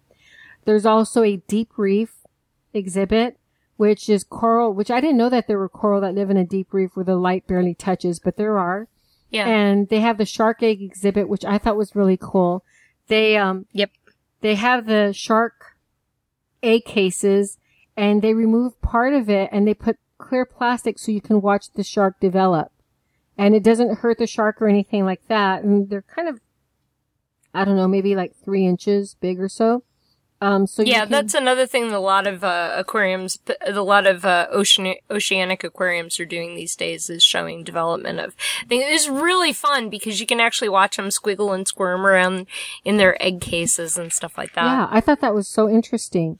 There's 0.65 0.87
also 0.87 1.23
a 1.23 1.37
deep 1.37 1.71
reef 1.77 2.15
exhibit, 2.73 3.39
which 3.77 4.09
is 4.09 4.25
coral, 4.25 4.73
which 4.75 4.91
I 4.91 5.01
didn't 5.01 5.17
know 5.17 5.31
that 5.31 5.47
there 5.47 5.59
were 5.59 5.69
coral 5.69 6.01
that 6.03 6.15
live 6.15 6.31
in 6.31 6.37
a 6.37 6.45
deep 6.45 6.73
reef 6.73 6.91
where 6.95 7.05
the 7.05 7.17
light 7.17 7.47
barely 7.47 7.75
touches, 7.75 8.19
but 8.19 8.37
there 8.37 8.59
are. 8.59 8.89
Yeah. 9.31 9.47
And 9.47 9.89
they 9.89 10.01
have 10.01 10.19
the 10.19 10.27
shark 10.27 10.63
egg 10.63 10.83
exhibit, 10.83 11.29
which 11.29 11.45
I 11.45 11.59
thought 11.59 11.77
was 11.77 11.97
really 11.97 12.19
cool. 12.21 12.65
They, 13.09 13.37
um, 13.37 13.67
Yep. 13.73 13.91
they 14.41 14.55
have 14.57 14.87
the 14.87 15.13
shark 15.13 15.77
egg 16.63 16.85
cases 16.85 17.57
and 17.97 18.23
they 18.23 18.35
remove 18.35 18.81
part 18.83 19.15
of 19.15 19.31
it 19.31 19.49
and 19.53 19.67
they 19.67 19.75
put 19.75 19.99
clear 20.19 20.45
plastic 20.45 20.99
so 20.99 21.11
you 21.13 21.21
can 21.21 21.41
watch 21.41 21.71
the 21.73 21.83
shark 21.85 22.21
develop. 22.21 22.71
And 23.39 23.55
it 23.55 23.63
doesn't 23.63 23.99
hurt 23.99 24.19
the 24.19 24.27
shark 24.27 24.61
or 24.61 24.69
anything 24.69 25.05
like 25.07 25.27
that. 25.29 25.63
And 25.63 25.89
they're 25.89 26.03
kind 26.03 26.29
of, 26.29 26.41
I 27.55 27.65
don't 27.65 27.77
know, 27.77 27.89
maybe 27.89 28.15
like 28.15 28.35
three 28.37 28.67
inches 28.67 29.17
big 29.21 29.41
or 29.41 29.49
so. 29.49 29.83
Um, 30.43 30.67
so 30.67 30.83
yeah, 30.83 31.01
can- 31.01 31.11
that's 31.11 31.35
another 31.35 31.67
thing 31.67 31.89
that 31.89 31.97
a 31.97 32.01
lot 32.01 32.27
of 32.27 32.43
uh, 32.43 32.73
aquariums, 32.77 33.39
a 33.67 33.73
lot 33.83 34.07
of 34.07 34.25
uh, 34.25 34.47
ocean 34.51 34.95
oceanic 35.11 35.65
aquariums 35.65 36.19
are 36.19 36.25
doing 36.25 36.55
these 36.55 36.75
days 36.77 37.11
is 37.11 37.23
showing 37.23 37.63
development 37.63 38.21
of 38.21 38.35
things. 38.67 38.85
It's 38.87 39.09
really 39.09 39.53
fun 39.53 39.91
because 39.91 40.19
you 40.19 40.27
can 40.27 40.41
actually 40.41 40.71
watch 40.71 40.97
them 40.97 41.09
squiggle 41.09 41.55
and 41.55 41.69
squirm 41.69 42.07
around 42.07 42.47
in 42.85 42.97
their 42.97 43.23
egg 43.23 43.41
cases 43.43 43.99
and 43.99 44.13
stuff 44.13 44.39
like 44.39 44.55
that. 44.55 44.65
Yeah, 44.65 44.89
I 44.91 45.01
thought 45.01 45.21
that 45.21 45.35
was 45.35 45.47
so 45.47 45.69
interesting. 45.69 46.39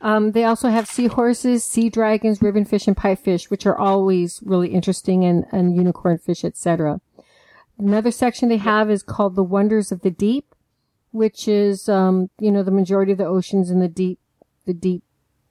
Um, 0.00 0.32
they 0.32 0.44
also 0.44 0.68
have 0.68 0.88
seahorses, 0.88 1.64
sea 1.64 1.90
dragons, 1.90 2.38
ribbonfish, 2.40 2.86
and 2.86 2.96
pipefish, 2.96 3.50
which 3.50 3.66
are 3.66 3.78
always 3.78 4.40
really 4.42 4.68
interesting, 4.68 5.24
and, 5.24 5.44
and 5.52 5.76
unicorn 5.76 6.18
fish, 6.18 6.42
etc. 6.44 7.00
Another 7.78 8.10
section 8.10 8.48
they 8.48 8.56
have 8.56 8.90
is 8.90 9.02
called 9.02 9.36
the 9.36 9.42
Wonders 9.42 9.92
of 9.92 10.00
the 10.00 10.10
Deep, 10.10 10.49
which 11.10 11.48
is, 11.48 11.88
um, 11.88 12.30
you 12.38 12.50
know, 12.50 12.62
the 12.62 12.70
majority 12.70 13.12
of 13.12 13.18
the 13.18 13.26
oceans 13.26 13.70
in 13.70 13.80
the 13.80 13.88
deep, 13.88 14.18
the 14.66 14.74
deep 14.74 15.02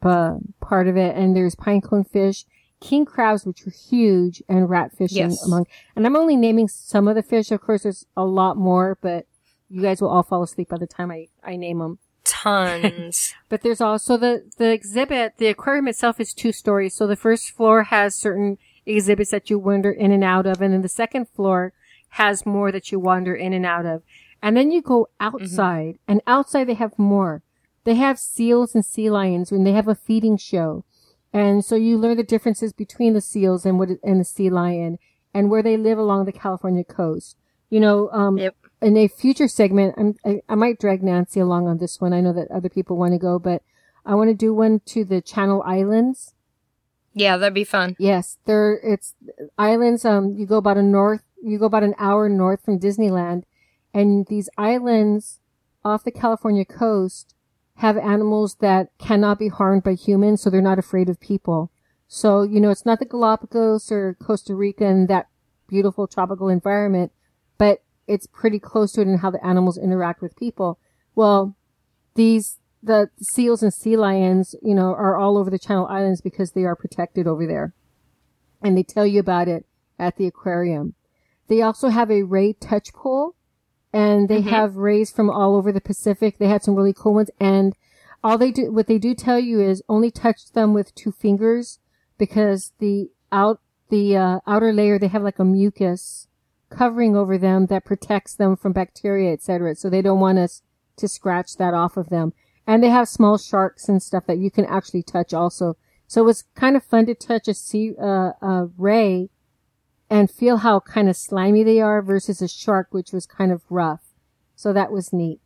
uh, 0.02 0.36
part 0.62 0.88
of 0.88 0.96
it. 0.98 1.16
And 1.16 1.36
there's 1.36 1.56
pinecone 1.56 2.10
fish, 2.10 2.46
king 2.80 3.06
crabs, 3.06 3.46
which 3.46 3.66
are 3.68 3.72
huge, 3.72 4.42
and 4.48 4.68
ratfish 4.70 5.12
in- 5.12 5.30
Yes. 5.32 5.46
among. 5.46 5.66
And 5.96 6.06
I'm 6.06 6.16
only 6.16 6.36
naming 6.36 6.68
some 6.68 7.08
of 7.08 7.16
the 7.16 7.24
fish. 7.24 7.52
Of 7.52 7.62
course, 7.62 7.84
there's 7.84 8.06
a 8.16 8.26
lot 8.26 8.56
more, 8.58 8.98
but 9.02 9.26
you 9.70 9.82
guys 9.82 10.02
will 10.02 10.10
all 10.10 10.24
fall 10.24 10.42
asleep 10.44 10.70
by 10.70 10.78
the 10.78 10.88
time 10.88 11.12
I, 11.12 11.28
I 11.44 11.56
name 11.56 11.80
them. 11.80 12.00
Tons. 12.24 13.34
But 13.50 13.62
there's 13.62 13.82
also 13.82 14.16
the, 14.16 14.50
the 14.58 14.72
exhibit, 14.72 15.34
the 15.38 15.48
aquarium 15.48 15.88
itself 15.88 16.20
is 16.20 16.34
two 16.34 16.52
stories. 16.52 16.96
So 16.96 17.08
the 17.08 17.16
first 17.16 17.50
floor 17.52 17.84
has 17.84 18.14
certain 18.16 18.58
exhibits 18.86 19.32
that 19.32 19.50
you 19.50 19.58
wander 19.60 19.92
in 19.92 20.12
and 20.12 20.24
out 20.24 20.46
of. 20.46 20.62
And 20.62 20.74
then 20.74 20.82
the 20.84 20.88
second 20.90 21.28
floor 21.30 21.74
has 22.14 22.46
more 22.46 22.72
that 22.72 22.92
you 22.92 23.00
wander 23.00 23.36
in 23.36 23.54
and 23.54 23.66
out 23.66 23.86
of. 23.86 24.04
And 24.42 24.56
then 24.56 24.72
you 24.72 24.82
go 24.82 25.08
outside 25.20 26.00
and 26.08 26.22
outside 26.28 26.66
they 26.66 26.74
have 26.76 26.98
more. 26.98 27.42
They 27.84 27.96
have 27.96 28.20
seals 28.20 28.76
and 28.76 28.86
sea 28.86 29.10
lions 29.10 29.52
when 29.52 29.64
they 29.64 29.72
have 29.74 29.88
a 29.88 29.96
feeding 29.96 30.38
show. 30.38 30.86
And 31.34 31.64
so 31.64 31.76
you 31.76 31.98
learn 31.98 32.18
the 32.18 32.24
differences 32.24 32.74
between 32.74 33.14
the 33.14 33.22
seals 33.22 33.66
and 33.66 33.78
what, 33.80 33.90
and 34.04 34.20
the 34.20 34.26
sea 34.26 34.50
lion 34.50 34.98
and 35.34 35.50
where 35.50 35.62
they 35.62 35.78
live 35.78 35.98
along 35.98 36.26
the 36.26 36.32
California 36.32 36.84
coast. 36.84 37.36
You 37.70 37.80
know, 37.80 38.10
um, 38.12 38.38
Yep. 38.38 38.56
in 38.82 38.98
a 38.98 39.08
future 39.08 39.48
segment, 39.48 39.94
I'm, 39.98 40.16
I, 40.26 40.42
I 40.50 40.56
might 40.56 40.80
drag 40.80 41.04
Nancy 41.04 41.40
along 41.40 41.68
on 41.68 41.78
this 41.78 42.02
one. 42.02 42.14
I 42.14 42.22
know 42.22 42.34
that 42.34 42.50
other 42.50 42.70
people 42.70 42.98
want 42.98 43.14
to 43.14 43.20
go, 43.20 43.38
but 43.38 43.62
I 44.06 44.16
want 44.16 44.30
to 44.30 44.34
do 44.34 44.54
one 44.54 44.82
to 44.88 45.06
the 45.06 45.22
Channel 45.22 45.62
Islands. 45.66 46.34
Yeah, 47.14 47.38
that'd 47.38 47.54
be 47.54 47.64
fun. 47.64 47.96
Yes, 48.00 48.38
there, 48.46 48.80
it's 48.84 49.14
islands. 49.58 50.06
Um, 50.06 50.34
you 50.36 50.46
go 50.46 50.58
about 50.58 50.78
a 50.78 50.84
north, 50.84 51.24
you 51.44 51.60
go 51.60 51.66
about 51.66 51.84
an 51.84 51.96
hour 52.00 52.28
north 52.30 52.64
from 52.64 52.80
Disneyland 52.80 53.44
and 53.94 54.26
these 54.28 54.50
islands 54.58 55.40
off 55.84 56.04
the 56.04 56.12
California 56.12 56.66
coast 56.66 57.36
have 57.76 57.98
animals 57.98 58.56
that 58.60 58.90
cannot 58.98 59.40
be 59.40 59.48
harmed 59.48 59.84
by 59.84 59.94
humans, 59.94 60.42
so 60.42 60.50
they're 60.50 60.62
not 60.62 60.80
afraid 60.80 61.10
of 61.10 61.20
people. 61.20 61.72
So, 62.08 62.44
you 62.44 62.60
know, 62.60 62.72
it's 62.72 62.86
not 62.86 63.00
the 63.00 63.06
Galapagos 63.06 63.92
or 63.92 64.16
Costa 64.16 64.54
Rica 64.54 64.86
and 64.86 65.08
that 65.08 65.28
beautiful 65.68 66.08
tropical 66.08 66.50
environment, 66.50 67.12
but 67.58 67.84
it's 68.08 68.28
pretty 68.28 68.60
close 68.60 68.92
to 68.94 69.02
it 69.02 69.08
in 69.08 69.20
how 69.20 69.30
the 69.30 69.46
animals 69.46 69.78
interact 69.78 70.22
with 70.22 70.36
people. 70.36 70.80
Well, 71.16 71.56
these, 72.16 72.58
the 72.84 73.12
seals 73.22 73.64
and 73.64 73.74
sea 73.74 73.96
lions, 73.96 74.56
you 74.62 74.76
know, 74.76 74.94
are 74.94 75.16
all 75.16 75.38
over 75.38 75.50
the 75.50 75.60
Channel 75.60 75.88
Islands 75.88 76.20
because 76.20 76.52
they 76.52 76.66
are 76.66 76.76
protected 76.76 77.28
over 77.28 77.46
there. 77.46 77.74
And 78.62 78.78
they 78.78 78.84
tell 78.84 79.06
you 79.06 79.20
about 79.20 79.48
it 79.48 79.66
at 79.98 80.18
the 80.18 80.28
aquarium. 80.28 80.96
They 81.48 81.62
also 81.62 81.90
have 81.90 82.12
a 82.12 82.24
ray 82.24 82.54
touch 82.54 82.94
pool 82.94 83.36
and 83.92 84.30
they 84.30 84.42
have 84.42 84.76
rays 84.76 85.12
from 85.12 85.30
all 85.30 85.56
over 85.56 85.72
the 85.72 85.82
Pacific. 85.82 86.38
They 86.38 86.48
had 86.48 86.64
some 86.64 86.76
really 86.76 86.94
cool 86.94 87.14
ones 87.16 87.32
and 87.40 87.76
all 88.24 88.38
they 88.38 88.52
do, 88.52 88.72
what 88.72 88.88
they 88.88 88.98
do 88.98 89.14
tell 89.14 89.40
you 89.40 89.62
is 89.62 89.82
only 89.88 90.12
touch 90.12 90.52
them 90.52 90.74
with 90.74 90.94
two 90.96 91.12
fingers 91.12 91.80
because 92.18 92.74
the 92.80 93.10
out, 93.32 93.62
the 93.90 94.18
uh, 94.18 94.40
outer 94.46 94.74
layer, 94.74 95.00
they 95.00 95.08
have 95.08 95.24
like 95.24 95.40
a 95.40 95.46
mucus 95.46 96.28
covering 96.70 97.16
over 97.16 97.38
them 97.38 97.68
that 97.68 97.86
protects 97.86 98.36
them 98.36 98.56
from 98.56 98.74
bacteria, 98.74 99.32
etc. 99.32 99.76
So 99.76 99.90
they 99.90 100.02
don't 100.02 100.20
want 100.20 100.38
us 100.38 100.62
to 100.98 101.08
scratch 101.08 101.56
that 101.58 101.74
off 101.74 101.98
of 101.98 102.10
them. 102.10 102.34
And 102.68 102.84
they 102.84 102.90
have 102.90 103.08
small 103.08 103.38
sharks 103.38 103.90
and 103.90 104.04
stuff 104.04 104.26
that 104.28 104.38
you 104.38 104.52
can 104.52 104.66
actually 104.66 105.04
touch 105.04 105.34
also. 105.34 105.78
So 106.08 106.22
it 106.22 106.26
was 106.26 106.44
kind 106.56 106.76
of 106.76 106.84
fun 106.84 107.06
to 107.08 107.16
touch 107.16 107.48
a 107.48 107.54
sea, 107.54 107.94
uh, 108.00 108.34
a 108.42 108.70
ray 108.78 109.30
and 110.10 110.30
feel 110.30 110.58
how 110.58 110.80
kind 110.80 111.10
of 111.10 111.16
slimy 111.16 111.64
they 111.64 111.80
are 111.80 112.02
versus 112.02 112.42
a 112.42 112.48
shark, 112.48 112.88
which 112.92 113.12
was 113.12 113.26
kind 113.26 113.52
of 113.52 113.62
rough. 113.70 114.02
So 114.56 114.74
that 114.74 114.92
was 114.92 115.14
neat. 115.14 115.40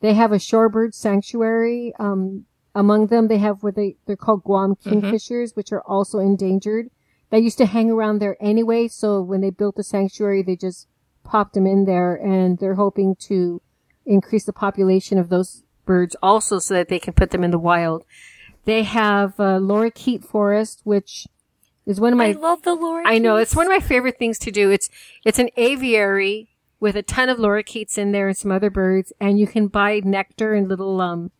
They 0.00 0.14
have 0.14 0.32
a 0.32 0.36
shorebird 0.36 0.94
sanctuary. 0.94 1.92
Um, 1.98 2.46
among 2.74 3.08
them, 3.08 3.28
they 3.28 3.38
have 3.38 3.62
what 3.62 3.74
they, 3.74 3.96
they're 4.06 4.16
called 4.16 4.44
Guam 4.44 4.76
kingfishers, 4.76 5.56
which 5.56 5.72
are 5.72 5.82
also 5.82 6.18
endangered. 6.18 6.90
They 7.30 7.38
used 7.38 7.58
to 7.58 7.66
hang 7.66 7.90
around 7.90 8.18
there 8.18 8.36
anyway. 8.40 8.88
So 8.88 9.20
when 9.22 9.40
they 9.40 9.50
built 9.50 9.76
the 9.76 9.84
sanctuary, 9.84 10.42
they 10.42 10.56
just 10.56 10.88
popped 11.24 11.54
them 11.54 11.66
in 11.66 11.84
there 11.84 12.14
and 12.14 12.58
they're 12.58 12.74
hoping 12.74 13.14
to 13.20 13.60
increase 14.06 14.44
the 14.44 14.52
population 14.52 15.18
of 15.18 15.28
those 15.28 15.62
birds 15.86 16.16
also 16.22 16.58
so 16.58 16.74
that 16.74 16.88
they 16.88 16.98
can 16.98 17.12
put 17.12 17.30
them 17.30 17.44
in 17.44 17.50
the 17.50 17.58
wild. 17.58 18.04
They 18.64 18.82
have 18.82 19.38
uh, 19.38 19.58
lorikeet 19.58 20.24
forest, 20.24 20.80
which 20.84 21.26
is 21.90 22.00
one 22.00 22.12
of 22.12 22.18
my 22.18 22.28
I 22.28 22.32
love 22.32 22.62
the 22.62 22.74
lure. 22.74 23.02
I 23.06 23.18
know 23.18 23.36
it's 23.36 23.54
one 23.54 23.66
of 23.66 23.70
my 23.70 23.80
favorite 23.80 24.18
things 24.18 24.38
to 24.40 24.50
do. 24.50 24.70
It's 24.70 24.88
it's 25.24 25.38
an 25.38 25.50
aviary 25.56 26.48
with 26.78 26.96
a 26.96 27.02
ton 27.02 27.28
of 27.28 27.38
lorikeets 27.38 27.98
in 27.98 28.12
there 28.12 28.28
and 28.28 28.36
some 28.36 28.52
other 28.52 28.70
birds, 28.70 29.12
and 29.20 29.38
you 29.38 29.46
can 29.46 29.66
buy 29.66 30.00
nectar 30.02 30.54
and 30.54 30.68
little 30.68 31.00
um 31.00 31.30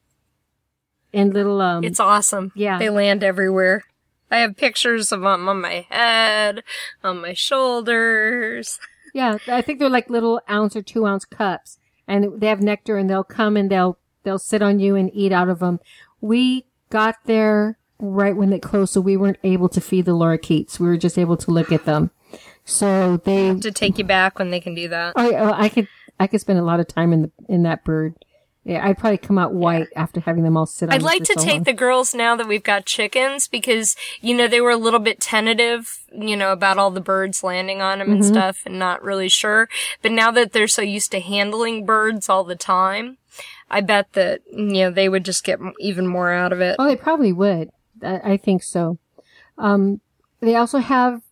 and 1.13 1.33
little 1.33 1.61
um. 1.61 1.85
It's 1.85 2.01
awesome. 2.01 2.53
Yeah. 2.55 2.79
They 2.79 2.91
land 2.91 3.25
everywhere. 3.25 3.85
I 4.31 4.39
have 4.39 4.57
pictures 4.57 5.11
of 5.11 5.23
them 5.23 5.49
on 5.49 5.61
my 5.61 5.87
head, 5.91 6.63
on 7.03 7.21
my 7.21 7.33
shoulders. 7.33 8.79
Yeah, 9.13 9.39
I 9.49 9.61
think 9.61 9.81
they're 9.81 9.89
like 9.91 10.09
little 10.09 10.41
ounce 10.49 10.77
or 10.77 10.83
two 10.83 11.05
ounce 11.05 11.25
cups, 11.25 11.79
and 12.07 12.41
they 12.41 12.47
have 12.47 12.63
nectar, 12.63 12.97
and 12.97 13.11
they'll 13.11 13.25
come 13.25 13.57
and 13.57 13.69
they'll 13.69 13.99
they'll 14.23 14.39
sit 14.39 14.63
on 14.63 14.79
you 14.79 14.95
and 14.95 15.11
eat 15.13 15.33
out 15.33 15.49
of 15.49 15.59
them. 15.59 15.81
We 16.21 16.67
got 16.91 17.17
there 17.25 17.80
right 18.01 18.37
when 18.37 18.53
it 18.53 18.63
closed, 18.63 18.93
so 18.95 19.01
we 19.01 19.17
weren't 19.17 19.39
able 19.45 19.69
to 19.71 19.81
feed 19.81 20.05
the 20.07 20.13
lorikeets. 20.13 20.79
We 20.81 20.87
were 20.89 20.97
just 20.97 21.19
able 21.19 21.37
to 21.39 21.51
look 21.51 21.71
at 21.73 21.85
them. 21.85 22.11
So 22.65 23.17
they, 23.19 23.55
To 23.55 23.71
take 23.73 23.99
you 23.99 24.05
back 24.05 24.39
when 24.39 24.51
they 24.51 24.61
can 24.61 24.75
do 24.75 24.89
that. 24.89 25.15
Oh, 25.17 25.53
I 25.53 25.69
could 25.69 25.89
I 26.19 26.27
could 26.27 26.41
spend 26.41 26.59
a 26.59 26.65
lot 26.65 26.81
of 26.81 26.87
time 26.89 27.13
in 27.13 27.23
the 27.23 27.31
in 27.49 27.63
that 27.65 27.85
bird. 27.85 28.15
Yeah, 28.63 28.87
I'd 28.87 28.99
probably 28.99 29.17
come 29.17 29.39
out 29.39 29.55
white 29.55 29.89
after 29.97 30.21
having 30.21 30.45
them 30.45 30.55
all 30.55 30.67
sit 30.67 30.91
on. 30.91 30.95
I'd 30.95 31.01
like 31.03 31.25
to 31.25 31.33
so 31.39 31.43
take 31.43 31.55
long. 31.55 31.63
the 31.63 31.73
girls 31.73 32.15
now 32.15 32.37
that 32.37 32.47
we've 32.47 32.63
got 32.63 32.85
chickens 32.85 33.49
because, 33.49 33.97
you 34.21 34.35
know, 34.37 34.47
they 34.49 34.61
were 34.61 34.71
a 34.71 34.77
little 34.77 35.01
bit 35.01 35.19
tentative, 35.19 35.99
you 36.13 36.37
know, 36.37 36.53
about 36.53 36.77
all 36.77 36.91
the 36.91 37.01
birds 37.01 37.43
landing 37.43 37.81
on 37.81 38.01
them 38.01 38.13
and 38.13 38.21
Mm-hmm. 38.21 38.33
stuff 38.35 38.59
and 38.67 38.79
not 38.79 39.03
really 39.03 39.31
sure. 39.31 39.71
But 40.03 40.13
now 40.13 40.31
that 40.33 40.53
they're 40.53 40.69
so 40.69 40.83
used 40.83 41.11
to 41.13 41.21
handling 41.21 41.87
birds 41.87 42.29
all 42.29 42.45
the 42.45 42.55
time, 42.55 43.17
I 43.71 43.81
bet 43.81 44.13
that, 44.13 44.43
you 44.53 44.63
know, 44.67 44.91
they 44.91 45.09
would 45.09 45.25
just 45.25 45.43
get 45.43 45.59
even 45.79 46.07
more 46.07 46.31
out 46.31 46.53
of 46.53 46.61
it. 46.61 46.77
Oh, 46.79 46.85
they 46.85 46.97
probably 46.97 47.33
would. 47.33 47.71
I, 48.03 48.33
I 48.33 48.37
think 48.37 48.63
so. 48.63 48.99
Um, 49.59 50.01
they 50.41 50.57
also 50.57 50.79
have 50.79 51.23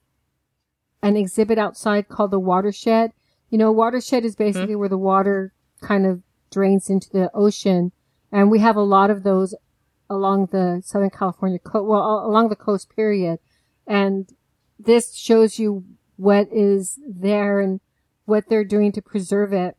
an 1.02 1.16
exhibit 1.16 1.58
outside 1.58 2.08
called 2.08 2.30
the 2.30 2.38
watershed. 2.38 3.12
You 3.50 3.58
know, 3.58 3.72
watershed 3.72 4.24
is 4.24 4.36
basically 4.36 4.76
where 4.76 4.88
the 4.88 4.98
water 4.98 5.52
kind 5.80 6.06
of 6.06 6.22
drains 6.50 6.90
into 6.90 7.08
the 7.10 7.30
ocean, 7.34 7.92
and 8.30 8.50
we 8.50 8.58
have 8.58 8.76
a 8.76 8.82
lot 8.82 9.10
of 9.10 9.22
those 9.22 9.54
along 10.10 10.46
the 10.46 10.82
Southern 10.84 11.10
California 11.10 11.58
coast, 11.58 11.86
well, 11.86 12.26
along 12.26 12.48
the 12.48 12.56
coast 12.56 12.94
period. 12.94 13.38
And 13.86 14.28
this 14.78 15.14
shows 15.14 15.58
you 15.58 15.84
what 16.16 16.48
is 16.52 16.98
there 17.06 17.60
and 17.60 17.80
what 18.24 18.48
they're 18.48 18.64
doing 18.64 18.92
to 18.92 19.02
preserve 19.02 19.52
it. 19.52 19.76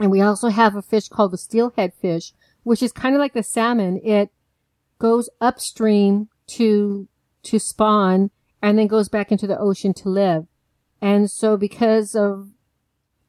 And 0.00 0.10
we 0.10 0.20
also 0.20 0.48
have 0.48 0.74
a 0.74 0.82
fish 0.82 1.08
called 1.08 1.32
the 1.32 1.38
steelhead 1.38 1.92
fish, 1.94 2.32
which 2.62 2.82
is 2.82 2.92
kind 2.92 3.14
of 3.14 3.20
like 3.20 3.32
the 3.32 3.42
salmon. 3.42 4.00
It 4.04 4.30
goes 5.04 5.28
upstream 5.38 6.30
to 6.46 7.06
to 7.42 7.58
spawn 7.58 8.30
and 8.62 8.78
then 8.78 8.86
goes 8.86 9.10
back 9.10 9.30
into 9.30 9.46
the 9.46 9.58
ocean 9.58 9.92
to 9.92 10.08
live. 10.08 10.46
And 10.98 11.30
so 11.30 11.58
because 11.58 12.14
of 12.14 12.48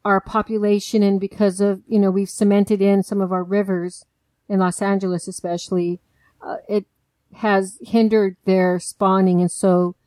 our 0.06 0.22
population 0.22 1.04
and 1.04 1.20
because 1.20 1.60
of, 1.60 1.82
you 1.86 2.00
know, 2.00 2.12
we've 2.12 2.30
cemented 2.30 2.82
in 2.82 3.04
some 3.04 3.20
of 3.20 3.34
our 3.34 3.44
rivers 3.44 4.06
in 4.48 4.60
Los 4.60 4.82
Angeles 4.82 5.28
especially, 5.28 6.00
uh, 6.42 6.58
it 6.70 6.86
has 7.34 7.78
hindered 7.82 8.38
their 8.46 8.80
spawning 8.80 9.42
and 9.42 9.52
so 9.52 9.98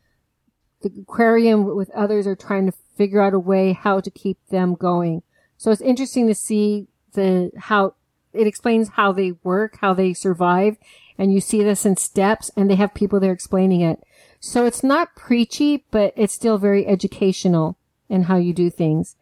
the 0.80 0.90
aquarium 1.02 1.76
with 1.76 1.90
others 1.90 2.26
are 2.26 2.34
trying 2.34 2.64
to 2.64 2.72
figure 2.96 3.20
out 3.20 3.34
a 3.34 3.38
way 3.38 3.74
how 3.74 4.00
to 4.00 4.10
keep 4.10 4.38
them 4.48 4.74
going. 4.74 5.22
So 5.58 5.70
it's 5.70 5.82
interesting 5.82 6.28
to 6.28 6.34
see 6.34 6.86
the 7.12 7.50
how 7.58 7.96
it 8.32 8.46
explains 8.46 8.90
how 8.90 9.12
they 9.12 9.32
work, 9.42 9.78
how 9.80 9.92
they 9.92 10.14
survive, 10.14 10.76
and 11.18 11.34
you 11.34 11.40
see 11.40 11.62
this 11.62 11.84
in 11.84 11.96
steps 11.96 12.50
and 12.56 12.70
they 12.70 12.76
have 12.76 12.94
people 12.94 13.18
there 13.18 13.32
explaining 13.32 13.80
it. 13.80 14.02
So 14.40 14.64
it's 14.64 14.84
not 14.84 15.16
preachy, 15.16 15.84
but 15.90 16.14
it's 16.16 16.32
still 16.32 16.58
very 16.58 16.86
educational 16.86 17.76
in 18.08 18.24
how 18.24 18.36
you 18.36 18.52
do 18.54 18.70
things. 18.70 19.16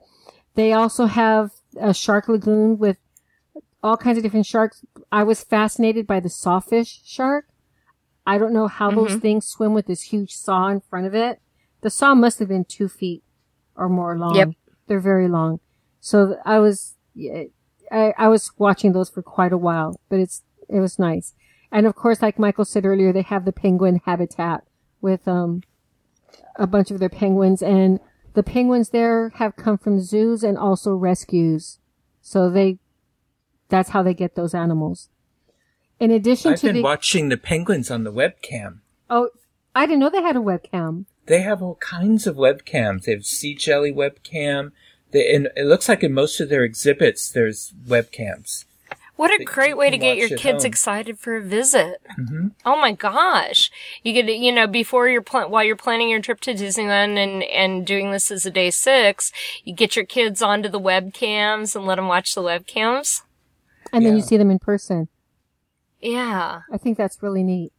They 0.55 0.73
also 0.73 1.07
have 1.07 1.53
a 1.81 1.95
shark 1.95 2.29
lagoon 2.29 2.79
with 2.79 2.99
all 3.83 3.97
kinds 3.97 4.19
of 4.19 4.23
different 4.23 4.47
sharks. 4.47 4.85
I 5.11 5.23
was 5.23 5.43
fascinated 5.43 6.07
by 6.07 6.21
the 6.21 6.29
sawfish 6.29 7.01
shark. 7.05 7.47
I 8.27 8.39
don't 8.39 8.53
know 8.53 8.67
how 8.67 8.91
those 8.91 9.13
mm-hmm. 9.13 9.21
things 9.21 9.47
swim 9.47 9.73
with 9.73 9.87
this 9.87 10.03
huge 10.03 10.35
saw 10.35 10.69
in 10.69 10.81
front 10.81 11.07
of 11.07 11.15
it. 11.15 11.41
The 11.83 11.91
saw 11.91 12.15
must 12.15 12.39
have 12.41 12.49
been 12.49 12.65
two 12.65 12.89
feet 12.89 13.23
or 13.77 13.89
more 13.89 14.19
long. 14.19 14.35
Yep. 14.35 14.51
They're 14.87 15.01
very 15.01 15.29
long. 15.29 15.61
So 16.01 16.37
I 16.45 16.59
was, 16.59 16.97
I, 17.91 18.15
I 18.19 18.29
was 18.29 18.51
watching 18.59 18.93
those 18.93 19.11
for 19.11 19.23
quite 19.23 19.53
a 19.53 19.59
while, 19.59 20.01
but 20.09 20.19
it's, 20.19 20.43
it 20.69 20.81
was 20.81 20.99
nice. 20.99 21.35
And 21.77 21.87
of 21.87 21.95
course, 21.95 22.23
like 22.23 22.39
Michael 22.39 22.65
said 22.65 22.87
earlier, 22.87 23.13
they 23.13 23.21
have 23.21 23.45
the 23.45 23.53
penguin 23.53 24.01
habitat 24.07 24.65
with, 25.03 25.29
um, 25.29 25.63
a 26.55 26.67
bunch 26.67 26.91
of 26.91 27.01
their 27.01 27.11
penguins 27.11 27.63
and 27.63 28.01
the 28.33 28.43
penguins 28.43 28.89
there 28.89 29.29
have 29.35 29.57
come 29.57 29.77
from 29.77 30.01
zoos 30.01 30.43
and 30.43 30.57
also 30.57 30.95
rescues. 30.95 31.79
So 32.23 32.49
they, 32.49 32.79
that's 33.69 33.91
how 33.91 34.03
they 34.03 34.15
get 34.15 34.37
those 34.37 34.55
animals. 34.55 35.11
In 36.01 36.11
addition 36.11 36.55
I've 36.55 36.61
to 36.61 36.69
been 36.69 36.77
the, 36.77 36.83
watching 36.83 37.29
the 37.29 37.37
penguins 37.37 37.91
on 37.91 38.05
the 38.05 38.13
webcam. 38.13 38.79
oh, 39.11 39.29
I 39.75 39.85
didn't 39.85 40.01
know 40.01 40.09
they 40.09 40.23
had 40.23 40.37
a 40.37 40.41
webcam. 40.41 41.05
They 41.27 41.43
have 41.43 41.61
all 41.61 41.75
kinds 41.75 42.27
of 42.27 42.37
webcams. 42.37 43.03
They 43.03 43.13
have 43.13 43.27
sea 43.27 43.55
jelly 43.55 43.93
webcam. 43.93 44.73
They, 45.11 45.31
and 45.35 45.51
it 45.55 45.67
looks 45.67 45.91
like 45.91 46.03
in 46.03 46.15
most 46.15 46.41
of 46.41 46.49
their 46.49 46.65
exhibits, 46.65 47.31
there's 47.31 47.75
webcams. 47.87 48.65
What 49.17 49.31
a 49.31 49.43
great 49.45 49.79
way 49.79 49.91
to 49.91 49.97
get 49.97 50.19
your 50.19 50.29
kids 50.29 50.63
home. 50.63 50.67
excited 50.67 51.19
for 51.19 51.37
a 51.37 51.43
visit. 51.43 52.03
Mm-hmm. 52.19 52.49
Oh 52.67 52.77
my 52.77 52.93
gosh. 52.93 53.71
You 54.03 54.13
could, 54.13 54.31
you 54.31 54.53
know, 54.53 54.67
before 54.67 55.09
you're 55.09 55.23
pl- 55.23 55.49
while 55.49 55.65
you're 55.65 55.75
planning 55.75 56.11
your 56.11 56.21
trip 56.21 56.41
to 56.43 56.53
Disneyland 56.53 57.17
and, 57.17 57.43
and 57.45 57.87
doing 57.87 58.11
this 58.11 58.31
as 58.31 58.45
a 58.45 58.51
day 58.51 58.71
six, 58.71 59.33
you 59.65 59.75
get 59.75 59.97
your 59.97 60.05
kids 60.05 60.43
onto 60.43 60.69
the 60.69 60.81
webcams 60.81 61.75
and 61.75 61.87
let 61.87 61.95
them 61.95 62.09
watch 62.09 62.35
the 62.35 62.43
webcams. 62.43 63.23
And 63.91 64.05
then 64.05 64.17
you 64.17 64.23
see 64.23 64.37
them 64.37 64.51
in 64.51 64.59
person. 64.59 65.09
Yeah. 66.01 66.61
I 66.71 66.77
think 66.77 66.99
that's 66.99 67.23
really 67.23 67.43
neat. 67.43 67.73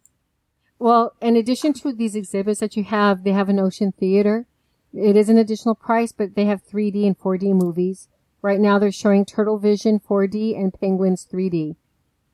Well, 0.80 1.14
in 1.22 1.36
addition 1.36 1.74
to 1.74 1.94
these 1.94 2.16
exhibits 2.16 2.60
that 2.60 2.76
you 2.76 2.84
have, 2.84 3.24
they 3.24 3.32
have 3.32 3.50
an 3.50 3.60
ocean 3.60 3.94
theater. 4.00 4.48
It 4.94 5.16
is 5.16 5.30
an 5.30 5.38
additional 5.38 5.76
price, 5.76 6.12
but 6.12 6.36
they 6.36 6.46
have 6.46 6.66
3D 6.66 7.06
and 7.06 7.18
4D 7.18 7.54
movies. 7.54 8.08
Right 8.42 8.60
now 8.60 8.80
they're 8.80 8.92
showing 8.92 9.26
Turtle 9.26 9.58
Vision 9.58 10.00
4D 10.00 10.58
and 10.58 10.74
Penguins 10.74 11.28
3D. 11.32 11.76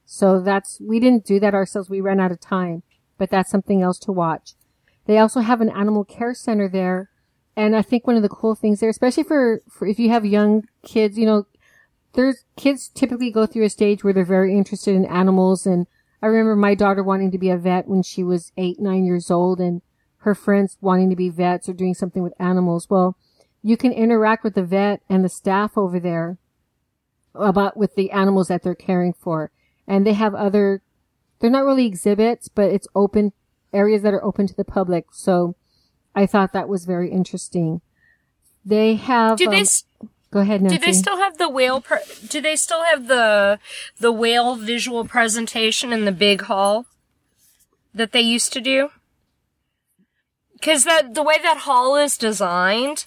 So 0.05 0.41
that's, 0.41 0.79
we 0.81 0.99
didn't 0.99 1.25
do 1.25 1.39
that 1.39 1.53
ourselves. 1.53 1.89
We 1.89 2.01
ran 2.01 2.19
out 2.19 2.31
of 2.31 2.39
time, 2.39 2.83
but 3.17 3.29
that's 3.29 3.49
something 3.49 3.81
else 3.81 3.99
to 3.99 4.11
watch. 4.11 4.53
They 5.05 5.17
also 5.17 5.39
have 5.41 5.61
an 5.61 5.69
animal 5.69 6.03
care 6.03 6.33
center 6.33 6.67
there. 6.67 7.09
And 7.55 7.75
I 7.75 7.81
think 7.81 8.05
one 8.05 8.15
of 8.15 8.23
the 8.23 8.29
cool 8.29 8.55
things 8.55 8.79
there, 8.79 8.89
especially 8.89 9.23
for, 9.23 9.61
for 9.69 9.87
if 9.87 9.99
you 9.99 10.09
have 10.09 10.25
young 10.25 10.63
kids, 10.83 11.17
you 11.17 11.25
know, 11.25 11.45
there's 12.13 12.45
kids 12.57 12.89
typically 12.89 13.31
go 13.31 13.45
through 13.45 13.65
a 13.65 13.69
stage 13.69 14.03
where 14.03 14.13
they're 14.13 14.25
very 14.25 14.55
interested 14.57 14.95
in 14.95 15.05
animals 15.05 15.65
and 15.65 15.87
I 16.23 16.27
remember 16.27 16.55
my 16.55 16.73
daughter 16.73 17.03
wanting 17.03 17.31
to 17.31 17.37
be 17.37 17.49
a 17.49 17.57
vet 17.57 17.85
when 17.85 18.01
she 18.01 18.23
was 18.23 18.53
eight, 18.55 18.79
nine 18.79 19.03
years 19.03 19.29
old 19.29 19.59
and 19.59 19.81
her 20.19 20.33
friends 20.33 20.77
wanting 20.79 21.09
to 21.09 21.17
be 21.17 21.29
vets 21.29 21.67
or 21.67 21.73
doing 21.73 21.93
something 21.93 22.23
with 22.23 22.33
animals. 22.39 22.89
Well, 22.89 23.17
you 23.63 23.77
can 23.77 23.91
interact 23.93 24.43
with 24.43 24.55
the 24.55 24.63
vet 24.63 25.01
and 25.09 25.23
the 25.23 25.29
staff 25.29 25.77
over 25.77 25.99
there 25.99 26.37
about 27.33 27.75
with 27.77 27.95
the 27.95 28.11
animals 28.11 28.49
that 28.49 28.61
they're 28.61 28.75
caring 28.75 29.13
for. 29.13 29.51
And 29.87 30.05
they 30.05 30.13
have 30.13 30.35
other, 30.35 30.81
they're 31.39 31.49
not 31.49 31.63
really 31.65 31.85
exhibits, 31.85 32.47
but 32.49 32.69
it's 32.71 32.87
open 32.93 33.31
areas 33.73 34.01
that 34.03 34.13
are 34.13 34.23
open 34.23 34.47
to 34.47 34.53
the 34.53 34.63
public. 34.65 35.05
So 35.13 35.55
I 36.13 36.25
thought 36.25 36.53
that 36.53 36.69
was 36.69 36.85
very 36.85 37.09
interesting. 37.09 37.81
They 38.65 38.95
have, 38.95 39.37
Do 39.37 39.49
they, 39.49 39.57
um, 39.57 39.61
s- 39.61 39.83
go 40.31 40.39
ahead, 40.41 40.61
Nancy. 40.61 40.77
do 40.77 40.85
they 40.85 40.93
still 40.93 41.17
have 41.17 41.37
the 41.37 41.49
whale, 41.49 41.81
pre- 41.81 41.97
do 42.27 42.39
they 42.39 42.55
still 42.55 42.83
have 42.83 43.07
the, 43.07 43.59
the 43.99 44.11
whale 44.11 44.55
visual 44.55 45.05
presentation 45.05 45.91
in 45.91 46.05
the 46.05 46.11
big 46.11 46.41
hall 46.43 46.85
that 47.93 48.11
they 48.11 48.21
used 48.21 48.53
to 48.53 48.61
do? 48.61 48.89
Cause 50.61 50.85
that, 50.85 51.13
the 51.13 51.23
way 51.23 51.35
that 51.43 51.57
hall 51.59 51.97
is 51.97 52.17
designed, 52.17 53.05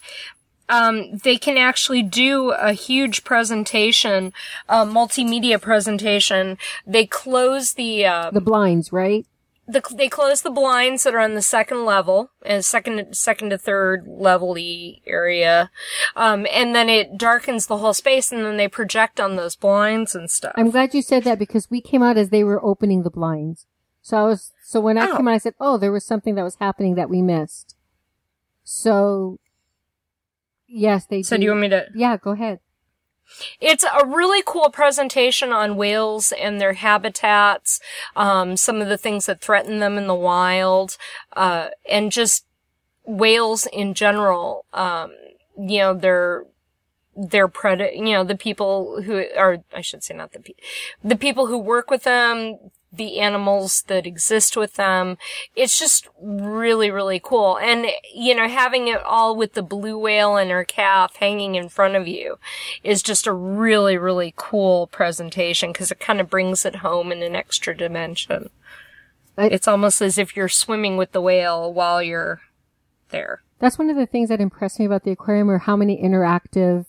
um, 0.69 1.19
they 1.19 1.37
can 1.37 1.57
actually 1.57 2.03
do 2.03 2.51
a 2.51 2.73
huge 2.73 3.25
presentation, 3.25 4.33
a 4.69 4.85
multimedia 4.85 5.61
presentation. 5.61 6.59
They 6.87 7.07
close 7.07 7.75
the, 7.75 8.07
uh, 8.07 8.31
the 8.31 8.41
blinds, 8.41 8.93
right? 8.93 9.27
the, 9.69 9.83
they 9.95 10.09
close 10.09 10.43
the 10.43 10.51
blinds 10.51 11.03
that 11.03 11.15
are 11.15 11.21
on 11.21 11.35
the 11.35 11.43
second 11.43 11.85
level 11.85 12.31
and 12.45 12.65
second 12.65 13.17
second 13.17 13.51
to 13.51 13.59
third 13.59 14.07
level 14.07 14.57
area 15.05 15.71
um, 16.15 16.47
and 16.53 16.73
then 16.73 16.89
it 16.89 17.19
darkens 17.19 17.67
the 17.67 17.79
whole 17.79 17.93
space 17.93 18.31
and 18.31 18.45
then 18.45 18.57
they 18.59 18.69
project 18.69 19.19
on 19.19 19.35
those 19.35 19.57
blinds 19.57 20.15
and 20.15 20.31
stuff 20.31 20.53
I'm 20.57 20.71
glad 20.71 20.95
you 20.95 21.03
said 21.03 21.25
that 21.25 21.41
because 21.41 21.69
we 21.69 21.81
came 21.81 22.01
out 22.01 22.17
as 22.17 22.31
they 22.31 22.45
were 22.45 22.65
opening 22.65 23.03
the 23.03 23.11
blinds. 23.11 23.67
So 24.03 24.17
I 24.19 24.23
was, 24.23 24.53
so 24.63 24.79
when 24.79 24.99
I 24.99 25.09
Oh. 25.11 25.17
came 25.17 25.27
out, 25.27 25.35
I 25.35 25.39
said, 25.39 25.55
oh, 25.59 25.79
there 25.79 25.91
was 25.91 26.05
something 26.05 26.37
that 26.37 26.45
was 26.45 26.55
happening 26.61 26.95
that 26.95 27.11
we 27.11 27.23
missed. 27.23 27.75
So, 28.63 29.41
yes, 30.69 31.07
they 31.07 31.23
so 31.23 31.37
do 31.37 31.43
you 31.45 31.51
want 31.51 31.61
me 31.63 31.69
to 31.69 31.87
Yeah, 31.95 32.17
go 32.17 32.31
ahead. 32.33 32.61
it's 33.61 33.85
a 33.85 34.07
really 34.07 34.43
cool 34.47 34.71
presentation 34.71 35.53
on 35.53 35.77
whales 35.77 36.33
and 36.33 36.61
their 36.61 36.75
habitats 36.75 37.81
um, 38.15 38.57
some 38.57 38.81
of 38.81 38.89
the 38.89 38.99
things 38.99 39.27
that 39.27 39.41
threaten 39.41 39.79
them 39.81 39.99
in 39.99 40.07
the 40.07 40.15
wild 40.15 40.97
uh, 41.35 41.69
and 41.91 42.13
just 42.13 42.47
whales 43.05 43.67
in 43.73 43.95
general 43.95 44.65
um, 44.73 45.11
you 45.59 45.79
know 45.79 45.95
their 45.95 46.45
their 47.17 47.49
pred, 47.49 47.97
you 47.97 48.13
know, 48.13 48.25
the 48.25 48.37
people 48.37 49.01
who 49.03 49.25
are, 49.39 49.65
I 49.75 49.81
should 49.81 50.05
say 50.05 50.15
not 50.15 50.33
the 50.33 50.41
pe- 50.41 50.53
the 51.03 51.17
people 51.17 51.47
who 51.47 51.57
work 51.57 51.91
with 51.91 52.03
them, 52.03 52.59
the 52.97 53.21
animals 53.21 53.83
that 53.89 54.07
exist 54.07 54.57
with 54.57 54.75
them. 54.75 55.19
It's 55.55 55.79
just 55.79 56.09
really, 56.21 56.91
really 56.91 57.21
cool. 57.23 57.59
And, 57.59 57.87
you 58.15 58.35
know, 58.35 58.49
having 58.49 58.89
it 58.89 59.03
all 59.03 59.37
with 59.37 59.55
the 59.55 59.63
blue 59.63 59.99
whale 59.99 60.37
and 60.37 60.51
her 60.51 60.65
calf 60.65 61.17
hanging 61.17 61.55
in 61.55 61.69
front 61.69 61.95
of 61.97 62.09
you 62.09 62.39
is 62.83 63.03
just 63.03 63.27
a 63.27 63.33
really, 63.33 63.97
really 63.97 64.35
cool 64.37 64.87
presentation 64.87 65.73
because 65.73 65.91
it 65.91 66.01
kind 66.01 66.21
of 66.21 66.31
brings 66.31 66.65
it 66.65 66.77
home 66.77 67.13
in 67.13 67.23
an 67.23 67.37
extra 67.37 67.77
dimension. 67.77 68.51
I- 69.39 69.49
it's 69.49 69.69
almost 69.69 70.01
as 70.01 70.19
if 70.19 70.37
you're 70.37 70.49
swimming 70.49 70.97
with 70.97 71.13
the 71.13 71.21
whale 71.21 71.73
while 71.73 72.03
you're 72.03 72.41
there. 73.11 73.43
That's 73.59 73.79
one 73.79 73.91
of 73.91 73.97
the 73.97 74.07
things 74.07 74.29
that 74.29 74.41
impressed 74.41 74.79
me 74.79 74.87
about 74.87 75.05
the 75.05 75.13
aquarium 75.13 75.51
are 75.51 75.59
how 75.59 75.77
many 75.77 76.01
interactive, 76.01 76.87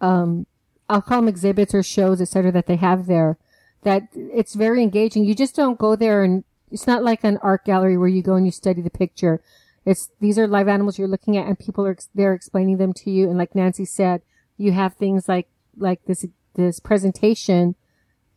um, 0.00 0.46
I'll 0.88 1.02
call 1.02 1.18
them 1.18 1.28
exhibits 1.28 1.74
or 1.74 1.82
shows, 1.82 2.20
et 2.20 2.28
cetera, 2.28 2.52
that 2.52 2.66
they 2.66 2.76
have 2.76 3.06
there. 3.06 3.38
That 3.82 4.08
it's 4.14 4.54
very 4.54 4.82
engaging. 4.82 5.24
You 5.24 5.34
just 5.34 5.56
don't 5.56 5.78
go 5.78 5.96
there 5.96 6.22
and 6.22 6.44
it's 6.70 6.86
not 6.86 7.04
like 7.04 7.24
an 7.24 7.38
art 7.42 7.64
gallery 7.64 7.98
where 7.98 8.08
you 8.08 8.22
go 8.22 8.34
and 8.34 8.46
you 8.46 8.52
study 8.52 8.80
the 8.80 8.90
picture. 8.90 9.42
It's, 9.84 10.10
these 10.20 10.38
are 10.38 10.46
live 10.46 10.68
animals 10.68 10.98
you're 10.98 11.08
looking 11.08 11.36
at 11.36 11.46
and 11.46 11.58
people 11.58 11.84
are, 11.86 11.96
they're 12.14 12.34
explaining 12.34 12.78
them 12.78 12.92
to 12.94 13.10
you. 13.10 13.28
And 13.28 13.36
like 13.36 13.54
Nancy 13.54 13.84
said, 13.84 14.22
you 14.56 14.72
have 14.72 14.94
things 14.94 15.28
like, 15.28 15.48
like 15.76 16.04
this, 16.06 16.24
this 16.54 16.78
presentation 16.80 17.74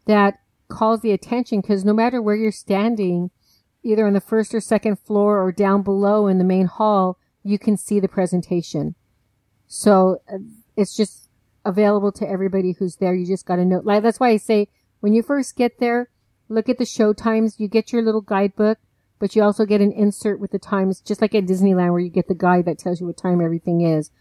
that 0.06 0.40
calls 0.68 1.02
the 1.02 1.12
attention 1.12 1.62
because 1.62 1.86
no 1.86 1.94
matter 1.94 2.22
where 2.22 2.36
you're 2.36 2.52
standing, 2.52 3.30
either 3.84 4.08
on 4.08 4.14
the 4.14 4.22
first 4.22 4.54
or 4.54 4.60
second 4.60 5.00
floor 5.00 5.42
or 5.42 5.52
down 5.52 5.84
below 5.84 6.28
in 6.28 6.40
the 6.40 6.44
main 6.44 6.66
hall, 6.66 7.20
you 7.44 7.60
can 7.60 7.78
see 7.78 8.00
the 8.00 8.08
presentation. 8.08 8.96
So 9.68 10.18
uh, 10.32 10.40
it's 10.76 10.98
just 10.98 11.30
available 11.64 12.12
to 12.14 12.28
everybody 12.28 12.74
who's 12.74 12.96
there. 12.98 13.14
You 13.14 13.26
just 13.28 13.46
got 13.46 13.58
to 13.58 13.66
know. 13.66 13.82
Like, 13.84 14.02
that's 14.02 14.20
why 14.20 14.30
I 14.30 14.38
say 14.38 14.68
when 15.00 15.14
you 15.14 15.22
first 15.22 15.56
get 15.56 15.80
there, 15.80 16.10
look 16.50 16.70
at 16.70 16.78
the 16.78 16.86
show 16.86 17.14
times. 17.14 17.60
You 17.60 17.68
get 17.68 17.92
your 17.92 18.02
little 18.02 18.22
guidebook, 18.22 18.80
but 19.20 19.36
you 19.36 19.44
also 19.44 19.66
get 19.66 19.82
an 19.82 19.92
insert 19.92 20.40
with 20.40 20.52
the 20.52 20.60
times, 20.60 21.02
just 21.02 21.22
like 21.22 21.36
at 21.36 21.46
Disneyland 21.46 21.92
where 21.92 22.00
you 22.00 22.10
get 22.10 22.28
the 22.28 22.36
guide 22.36 22.66
that 22.66 22.80
tells 22.80 23.00
you 23.00 23.08
what 23.08 23.18
time 23.18 23.42
everything 23.42 23.82
is. 23.82 24.12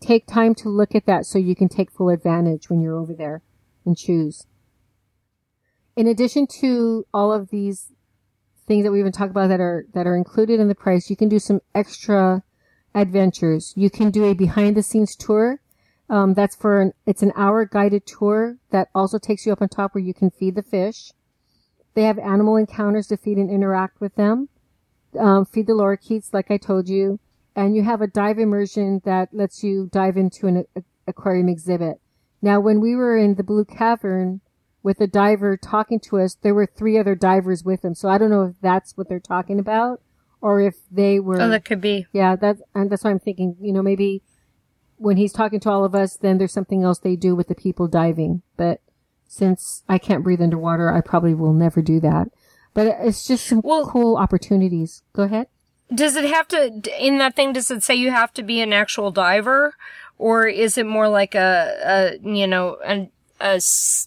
Take 0.00 0.26
time 0.26 0.54
to 0.56 0.68
look 0.68 0.94
at 0.94 1.06
that 1.06 1.26
so 1.26 1.38
you 1.38 1.56
can 1.56 1.68
take 1.68 1.90
full 1.90 2.10
advantage 2.10 2.68
when 2.68 2.80
you're 2.80 2.98
over 2.98 3.14
there 3.14 3.42
and 3.84 3.96
choose. 3.96 4.46
In 5.96 6.06
addition 6.06 6.46
to 6.60 7.06
all 7.14 7.32
of 7.32 7.48
these 7.48 7.92
things 8.66 8.84
that 8.84 8.92
we 8.92 9.00
even 9.00 9.12
talked 9.12 9.30
about 9.30 9.48
that 9.48 9.60
are 9.60 9.86
that 9.94 10.06
are 10.06 10.16
included 10.16 10.60
in 10.60 10.68
the 10.68 10.74
price, 10.74 11.08
you 11.08 11.16
can 11.16 11.28
do 11.28 11.38
some 11.38 11.60
extra 11.74 12.42
adventures. 12.94 13.72
You 13.76 13.88
can 13.88 14.10
do 14.10 14.24
a 14.24 14.34
behind 14.34 14.76
the 14.76 14.82
scenes 14.82 15.16
tour. 15.16 15.60
Um, 16.08 16.34
that's 16.34 16.54
for 16.54 16.80
an 16.80 16.92
it's 17.04 17.22
an 17.22 17.32
hour 17.34 17.64
guided 17.64 18.06
tour 18.06 18.58
that 18.70 18.88
also 18.94 19.18
takes 19.18 19.44
you 19.44 19.52
up 19.52 19.60
on 19.60 19.68
top 19.68 19.94
where 19.94 20.04
you 20.04 20.14
can 20.14 20.30
feed 20.30 20.54
the 20.54 20.62
fish. 20.62 21.12
They 21.94 22.02
have 22.02 22.18
animal 22.18 22.56
encounters 22.56 23.08
to 23.08 23.16
feed 23.16 23.38
and 23.38 23.50
interact 23.50 24.00
with 24.00 24.14
them. 24.14 24.48
Um, 25.18 25.46
feed 25.46 25.66
the 25.66 25.72
lorikeets, 25.72 26.34
like 26.34 26.50
I 26.50 26.58
told 26.58 26.88
you, 26.88 27.18
and 27.56 27.74
you 27.74 27.82
have 27.82 28.02
a 28.02 28.06
dive 28.06 28.38
immersion 28.38 29.00
that 29.04 29.30
lets 29.32 29.64
you 29.64 29.88
dive 29.90 30.16
into 30.16 30.46
an 30.46 30.64
a- 30.76 30.82
aquarium 31.08 31.48
exhibit. 31.48 32.00
Now, 32.42 32.60
when 32.60 32.80
we 32.80 32.94
were 32.94 33.16
in 33.16 33.36
the 33.36 33.42
Blue 33.42 33.64
Cavern 33.64 34.42
with 34.82 34.98
the 34.98 35.06
diver 35.06 35.56
talking 35.56 35.98
to 36.00 36.18
us, 36.18 36.36
there 36.42 36.54
were 36.54 36.66
three 36.66 36.98
other 36.98 37.14
divers 37.14 37.64
with 37.64 37.84
him. 37.84 37.94
So 37.94 38.08
I 38.08 38.18
don't 38.18 38.30
know 38.30 38.44
if 38.44 38.60
that's 38.60 38.96
what 38.96 39.08
they're 39.08 39.18
talking 39.18 39.58
about 39.58 40.02
or 40.40 40.60
if 40.60 40.74
they 40.90 41.18
were. 41.18 41.40
Oh, 41.40 41.48
that 41.48 41.64
could 41.64 41.80
be. 41.80 42.06
Yeah, 42.12 42.36
that's 42.36 42.60
and 42.74 42.90
that's 42.90 43.02
why 43.04 43.10
I'm 43.10 43.18
thinking. 43.18 43.56
You 43.60 43.72
know, 43.72 43.82
maybe 43.82 44.22
when 44.98 45.16
he's 45.16 45.32
talking 45.32 45.60
to 45.60 45.70
all 45.70 45.84
of 45.84 45.94
us, 45.94 46.16
then 46.16 46.38
there's 46.38 46.52
something 46.52 46.82
else 46.82 46.98
they 46.98 47.16
do 47.16 47.34
with 47.34 47.48
the 47.48 47.54
people 47.54 47.86
diving. 47.88 48.42
But 48.56 48.80
since 49.28 49.82
I 49.88 49.98
can't 49.98 50.24
breathe 50.24 50.42
underwater, 50.42 50.92
I 50.92 51.00
probably 51.00 51.34
will 51.34 51.52
never 51.52 51.82
do 51.82 52.00
that. 52.00 52.28
But 52.74 52.86
it's 53.00 53.26
just 53.26 53.46
some 53.46 53.60
Well- 53.62 53.86
cool 53.86 54.16
opportunities. 54.16 55.02
Go 55.12 55.24
ahead. 55.24 55.48
Does 55.94 56.16
it 56.16 56.24
have 56.24 56.48
to, 56.48 56.82
in 56.98 57.18
that 57.18 57.36
thing, 57.36 57.52
does 57.52 57.70
it 57.70 57.82
say 57.84 57.94
you 57.94 58.10
have 58.10 58.32
to 58.34 58.42
be 58.42 58.60
an 58.60 58.72
actual 58.72 59.10
diver? 59.12 59.74
Or 60.18 60.48
is 60.48 60.76
it 60.76 60.86
more 60.86 61.08
like 61.08 61.34
a, 61.34 62.18
a 62.22 62.28
you 62.28 62.46
know, 62.46 62.78
an, 62.84 63.10
a, 63.40 63.60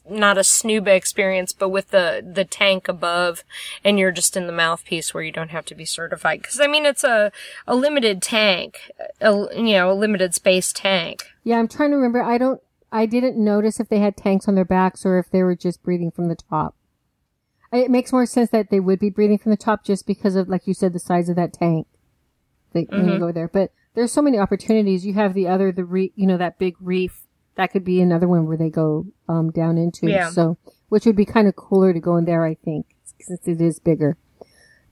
not 0.10 0.38
a 0.38 0.42
snuba 0.42 0.96
experience, 0.96 1.54
but 1.54 1.70
with 1.70 1.92
the, 1.92 2.26
the 2.26 2.46
tank 2.46 2.88
above 2.88 3.44
and 3.84 4.00
you're 4.00 4.12
just 4.12 4.38
in 4.38 4.48
the 4.48 4.54
mouthpiece 4.54 5.14
where 5.14 5.24
you 5.24 5.32
don't 5.32 5.52
have 5.52 5.66
to 5.66 5.76
be 5.76 5.86
certified? 5.86 6.44
Cause 6.44 6.60
I 6.62 6.68
mean, 6.68 6.86
it's 6.86 7.04
a, 7.04 7.32
a 7.68 7.76
limited 7.76 8.22
tank, 8.22 8.92
a, 9.22 9.48
you 9.56 9.74
know, 9.74 9.92
a 9.92 9.94
limited 9.94 10.34
space 10.36 10.74
tank. 10.74 11.24
Yeah, 11.44 11.58
I'm 11.58 11.68
trying 11.68 11.92
to 11.92 11.96
remember. 11.96 12.22
I 12.22 12.38
don't. 12.38 12.62
I 12.92 13.06
didn't 13.06 13.38
notice 13.38 13.80
if 13.80 13.88
they 13.88 14.00
had 14.00 14.18
tanks 14.18 14.48
on 14.48 14.56
their 14.56 14.66
backs 14.66 15.06
or 15.06 15.20
if 15.20 15.30
they 15.30 15.44
were 15.44 15.56
just 15.56 15.84
breathing 15.84 16.10
from 16.10 16.28
the 16.28 16.36
top. 16.36 16.76
It 17.72 17.92
makes 17.92 18.12
more 18.12 18.26
sense 18.26 18.50
that 18.50 18.72
they 18.72 18.80
would 18.80 19.00
be 19.00 19.12
breathing 19.12 19.38
from 19.38 19.52
the 19.52 19.58
top 19.58 19.84
just 19.84 20.08
because 20.08 20.36
of, 20.36 20.50
like 20.50 20.66
you 20.66 20.74
said, 20.74 20.94
the 20.94 21.00
size 21.00 21.30
of 21.30 21.36
that 21.36 21.54
tank. 21.54 21.86
They, 22.74 22.84
When 22.84 23.06
you 23.06 23.12
mm-hmm. 23.12 23.20
go 23.20 23.32
there, 23.32 23.48
but 23.48 23.72
there's 23.94 24.12
so 24.12 24.22
many 24.22 24.38
opportunities. 24.40 25.06
You 25.06 25.14
have 25.16 25.34
the 25.34 25.48
other, 25.48 25.72
the 25.72 25.86
re, 25.86 26.12
you 26.16 26.28
know, 26.28 26.38
that 26.38 26.60
big 26.60 26.76
reef. 26.80 27.22
That 27.60 27.74
could 27.74 27.84
be 27.84 28.02
another 28.02 28.26
one 28.26 28.46
where 28.48 28.56
they 28.56 28.70
go 28.70 29.08
um, 29.28 29.52
down 29.52 29.78
into. 29.78 30.10
Yeah. 30.10 30.30
So, 30.30 30.58
which 30.88 31.06
would 31.06 31.18
be 31.18 31.26
kind 31.26 31.46
of 31.46 31.58
cooler 31.58 31.92
to 31.92 32.00
go 32.00 32.16
in 32.16 32.24
there, 32.24 32.46
I 32.46 32.56
think, 32.56 32.86
since 33.20 33.46
it 33.50 33.60
is 33.60 33.82
bigger. 33.82 34.16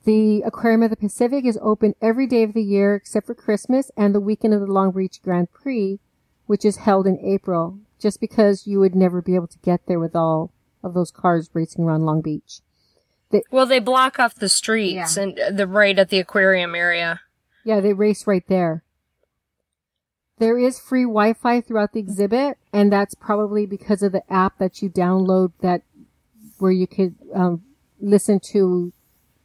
The 0.03 0.41
Aquarium 0.45 0.83
of 0.83 0.89
the 0.89 0.97
Pacific 0.97 1.45
is 1.45 1.57
open 1.61 1.95
every 2.01 2.27
day 2.27 2.43
of 2.43 2.53
the 2.53 2.61
year 2.61 2.93
except 2.95 3.25
for 3.25 3.35
Christmas 3.35 3.89
and 3.95 4.13
the 4.13 4.19
weekend 4.19 4.53
of 4.53 4.59
the 4.59 4.67
Long 4.67 4.91
Beach 4.91 5.21
Grand 5.23 5.49
Prix, 5.53 6.01
which 6.45 6.65
is 6.65 6.75
held 6.79 7.07
in 7.07 7.17
April, 7.23 7.79
just 8.01 8.19
because 8.19 8.67
you 8.67 8.81
would 8.81 8.95
never 8.95 9.21
be 9.21 9.35
able 9.35 9.47
to 9.47 9.59
get 9.59 9.85
there 9.87 9.97
with 9.97 10.13
all 10.13 10.51
of 10.83 10.93
those 10.93 11.09
cars 11.09 11.49
racing 11.53 11.85
around 11.85 12.03
Long 12.03 12.19
Beach. 12.19 12.59
Well, 13.49 13.65
they 13.65 13.79
block 13.79 14.19
off 14.19 14.35
the 14.35 14.49
streets 14.49 15.15
Yeah. 15.15 15.23
and 15.23 15.57
the 15.57 15.67
right 15.67 15.97
at 15.97 16.09
the 16.09 16.19
aquarium 16.19 16.75
area. 16.75 17.21
Yeah, 17.63 17.79
they 17.79 17.93
race 17.93 18.27
right 18.27 18.43
there. 18.49 18.83
There 20.39 20.57
is 20.59 20.79
free 20.79 21.03
Wi-Fi 21.03 21.61
throughout 21.61 21.93
the 21.93 21.99
exhibit, 21.99 22.57
and 22.71 22.91
that's 22.91 23.15
probably 23.15 23.65
because 23.65 24.03
of 24.03 24.11
the 24.11 24.21
app 24.31 24.59
that 24.59 24.81
you 24.81 24.89
download 24.89 25.51
that 25.61 25.81
where 26.59 26.71
you 26.71 26.87
could 26.87 27.15
um, 27.33 27.63
listen 27.99 28.39
to 28.51 28.93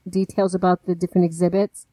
details 0.09 0.55
about 0.55 0.87
the 0.87 0.95
different 0.95 1.25
exhibits. 1.25 1.87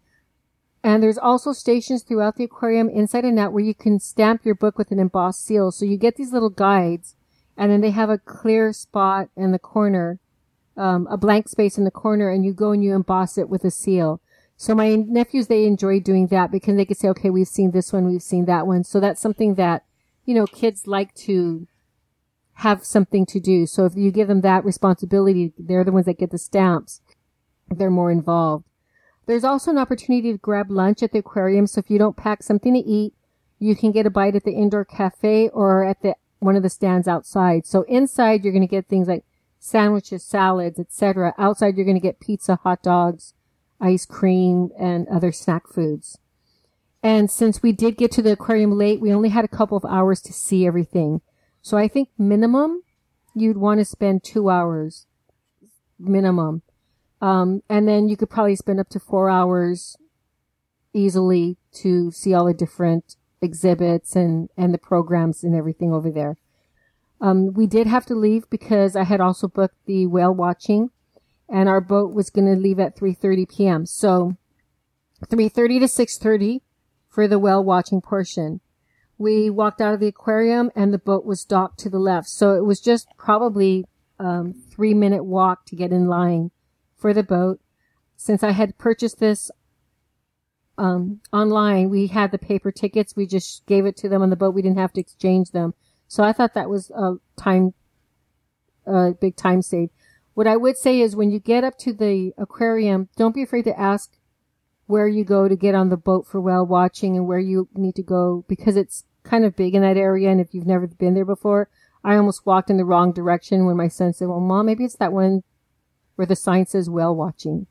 And 0.84 1.04
there's 1.04 1.18
also 1.18 1.52
stations 1.52 2.04
throughout 2.04 2.36
the 2.36 2.46
aquarium 2.46 2.90
inside 2.90 3.26
and 3.26 3.38
out 3.38 3.52
where 3.52 3.64
you 3.64 3.74
can 3.74 4.00
stamp 4.00 4.46
your 4.46 4.56
book 4.56 4.78
with 4.78 4.92
an 4.92 5.00
embossed 5.00 5.46
seal. 5.46 5.72
So 5.72 5.86
you 5.86 5.98
get 5.98 6.16
these 6.16 6.32
little 6.32 6.50
guides 6.50 7.16
and 7.58 7.72
then 7.72 7.82
they 7.82 7.92
have 7.92 8.10
a 8.10 8.18
clear 8.18 8.72
spot 8.72 9.30
in 9.36 9.52
the 9.52 9.60
corner, 9.60 10.20
um, 10.78 11.06
a 11.12 11.18
blank 11.18 11.50
space 11.50 11.78
in 11.78 11.84
the 11.84 11.92
corner 11.92 12.30
and 12.30 12.46
you 12.46 12.54
go 12.54 12.72
and 12.72 12.82
you 12.82 12.96
emboss 12.96 13.38
it 13.38 13.50
with 13.50 13.66
a 13.66 13.72
seal. 13.72 14.22
So 14.62 14.76
my 14.76 14.95
nephews, 14.95 15.48
they 15.48 15.63
enjoy 15.63 16.02
doing 16.02 16.28
that 16.28 16.52
because 16.52 16.76
they 16.76 16.84
could 16.84 16.98
say, 16.98 17.08
okay, 17.08 17.30
we've 17.30 17.48
seen 17.48 17.72
this 17.72 17.93
one, 17.93 18.06
we've 18.06 18.22
seen 18.22 18.43
that 18.48 18.67
one. 18.67 18.84
So 18.84 19.00
that's 19.00 19.22
something 19.22 19.56
that, 19.56 19.86
you 20.26 20.36
know, 20.36 20.45
kids 20.45 20.86
like 20.86 21.15
to 21.15 21.65
have 22.56 22.84
something 22.84 23.26
to 23.28 23.39
do. 23.39 23.65
So 23.65 23.86
if 23.86 23.95
you 23.95 24.12
give 24.12 24.28
them 24.28 24.41
that 24.41 24.65
responsibility, 24.65 25.54
they're 25.58 25.86
the 25.86 25.93
ones 25.93 26.08
that 26.08 26.19
get 26.19 26.32
the 26.32 26.38
stamps. 26.38 27.00
They're 27.69 27.89
more 27.89 28.12
involved. 28.12 28.65
There's 29.28 29.45
also 29.45 29.72
an 29.72 29.78
opportunity 29.78 30.34
to 30.34 30.38
grab 30.38 30.69
lunch 30.69 31.02
at 31.04 31.13
the 31.13 31.19
aquarium. 31.19 31.65
So 31.65 31.80
if 31.80 31.89
you 31.89 31.98
don't 31.98 32.17
pack 32.17 32.43
something 32.43 32.74
to 32.74 32.80
eat, 32.80 33.13
you 33.60 33.78
can 33.78 33.93
get 33.93 34.06
a 34.06 34.10
bite 34.10 34.36
at 34.36 34.43
the 34.43 34.52
indoor 34.52 34.84
cafe 34.84 35.48
or 35.48 35.86
at 35.86 36.02
the 36.02 36.15
one 36.39 36.58
of 36.58 36.63
the 36.63 36.69
stands 36.69 37.08
outside. 37.08 37.65
So 37.65 37.84
inside 37.84 38.43
you're 38.43 38.52
going 38.52 38.67
to 38.67 38.67
get 38.67 38.89
things 38.89 39.08
like 39.08 39.24
sandwiches, 39.58 40.26
salads, 40.26 40.80
etc. 40.80 41.34
Outside 41.38 41.78
you're 41.78 41.86
going 41.86 41.95
to 41.95 42.02
get 42.02 42.19
pizza, 42.19 42.58
hot 42.58 42.84
dogs, 42.84 43.34
ice 43.82 44.06
cream, 44.06 44.70
and 44.80 45.08
other 45.08 45.32
snack 45.32 45.68
foods. 45.68 46.18
And 47.02 47.32
since 47.32 47.63
we 47.63 47.72
did 47.72 47.98
get 47.98 48.12
to 48.13 48.22
the 48.22 48.34
aquarium 48.34 48.74
late, 48.74 49.00
we 49.00 49.13
only 49.13 49.30
had 49.30 49.46
a 49.46 49.50
couple 49.50 49.78
of 49.78 49.86
hours 49.86 50.22
to 50.22 50.34
see 50.34 50.68
everything. 50.68 51.22
So 51.62 51.78
I 51.78 51.88
think 51.88 52.10
minimum 52.18 52.84
you'd 53.36 53.58
want 53.58 53.80
to 53.80 53.86
spend 53.86 54.24
two 54.24 54.50
hours 54.50 55.06
minimum. 55.98 56.62
Um, 57.22 57.62
and 57.70 57.88
then 57.88 58.08
you 58.08 58.15
could 58.18 58.30
probably 58.30 58.56
spend 58.56 58.80
up 58.80 58.89
to 58.89 59.00
four 59.00 59.30
hours 59.30 59.98
easily 60.94 61.58
to 61.74 62.12
see 62.12 62.34
all 62.34 62.46
the 62.46 62.54
different 62.54 63.15
exhibits 63.42 64.15
and, 64.15 64.50
and 64.58 64.74
the 64.74 64.78
programs 64.78 65.44
and 65.44 65.56
everything 65.56 65.94
over 65.94 66.10
there. 66.10 66.38
Um, 67.22 67.54
we 67.54 67.68
did 67.68 67.88
have 67.88 68.06
to 68.08 68.15
leave 68.15 68.50
because 68.50 68.96
I 68.96 69.04
had 69.04 69.20
also 69.20 69.48
booked 69.48 69.86
the 69.86 70.08
whale 70.08 70.34
watching 70.34 70.92
and 71.52 71.68
our 71.68 71.82
boat 71.82 72.14
was 72.14 72.30
going 72.30 72.48
to 72.48 72.60
leave 72.60 72.80
at 72.80 72.96
3.30 72.96 73.50
p.m. 73.50 73.86
So 73.86 74.38
3.30 75.28 75.80
to 75.80 75.86
6.30 75.86 76.62
for 77.10 77.28
the 77.28 77.40
whale 77.40 77.64
watching 77.64 78.02
portion. 78.02 78.62
We 79.18 79.50
walked 79.50 79.82
out 79.82 79.94
of 79.94 80.00
the 80.00 80.08
aquarium 80.08 80.72
and 80.76 80.94
the 80.94 81.00
boat 81.00 81.26
was 81.26 81.44
docked 81.44 81.80
to 81.80 81.90
the 81.90 82.00
left. 82.00 82.30
So 82.30 82.54
it 82.56 82.64
was 82.64 82.80
just 82.80 83.08
probably 83.18 83.86
um, 84.20 84.54
three 84.54 84.94
minute 84.94 85.24
walk 85.24 85.66
to 85.66 85.76
get 85.76 85.92
in 85.92 86.08
line 86.08 86.52
for 86.96 87.14
the 87.14 87.24
boat. 87.24 87.60
Since 88.16 88.44
I 88.44 88.52
had 88.52 88.78
purchased 88.78 89.20
this 89.20 89.50
um, 90.80 91.20
online. 91.34 91.90
We 91.90 92.08
had 92.08 92.32
the 92.32 92.38
paper 92.40 92.72
tickets. 92.72 93.16
We 93.16 93.28
just 93.28 93.66
gave 93.66 93.86
it 93.86 93.98
to 93.98 94.10
them 94.10 94.22
on 94.22 94.30
the 94.30 94.36
boat. 94.36 94.56
We 94.56 94.62
didn't 94.62 94.80
have 94.80 94.94
to 94.94 95.02
exchange 95.02 95.52
them. 95.52 95.74
So 96.08 96.24
I 96.24 96.34
thought 96.34 96.54
that 96.54 96.70
was 96.70 96.90
a 96.92 97.16
time, 97.36 97.74
a 98.88 99.12
big 99.12 99.36
time 99.36 99.62
save. 99.62 99.90
What 100.39 100.47
I 100.47 100.56
would 100.56 100.78
say 100.78 101.02
is 101.02 101.17
when 101.17 101.32
you 101.32 101.39
get 101.41 101.65
up 101.65 101.78
to 101.80 101.91
the 101.91 102.32
aquarium, 102.38 103.10
don't 103.17 103.36
be 103.36 103.43
afraid 103.43 103.63
to 103.63 103.78
ask 103.78 104.13
where 104.86 105.06
you 105.06 105.25
go 105.25 105.49
to 105.49 105.56
get 105.58 105.75
on 105.75 105.89
the 105.89 105.97
boat 105.97 106.25
for 106.25 106.39
whale 106.39 106.65
watching 106.65 107.17
and 107.17 107.28
where 107.28 107.39
you 107.39 107.67
need 107.75 107.95
to 107.95 108.04
go 108.04 108.45
because 108.47 108.78
it's 108.78 109.04
kind 109.23 109.43
of 109.43 109.58
big 109.58 109.75
in 109.75 109.82
that 109.82 109.97
area. 109.97 110.30
And 110.30 110.39
if 110.39 110.54
you've 110.54 110.65
never 110.65 110.88
been 110.88 111.13
there 111.13 111.25
before, 111.25 111.67
I 112.06 112.15
almost 112.15 112.45
walked 112.45 112.69
in 112.69 112.78
the 112.78 112.86
wrong 112.86 113.12
direction 113.12 113.65
when 113.65 113.75
my 113.75 113.89
son 113.89 114.13
said, 114.13 114.30
well, 114.30 114.39
mom, 114.39 114.67
maybe 114.67 114.86
it's 114.86 114.95
that 114.95 115.12
one 115.12 115.43
where 116.15 116.25
the 116.25 116.38
sign 116.38 116.65
says 116.65 116.89
whale 116.89 117.13
watching. 117.13 117.67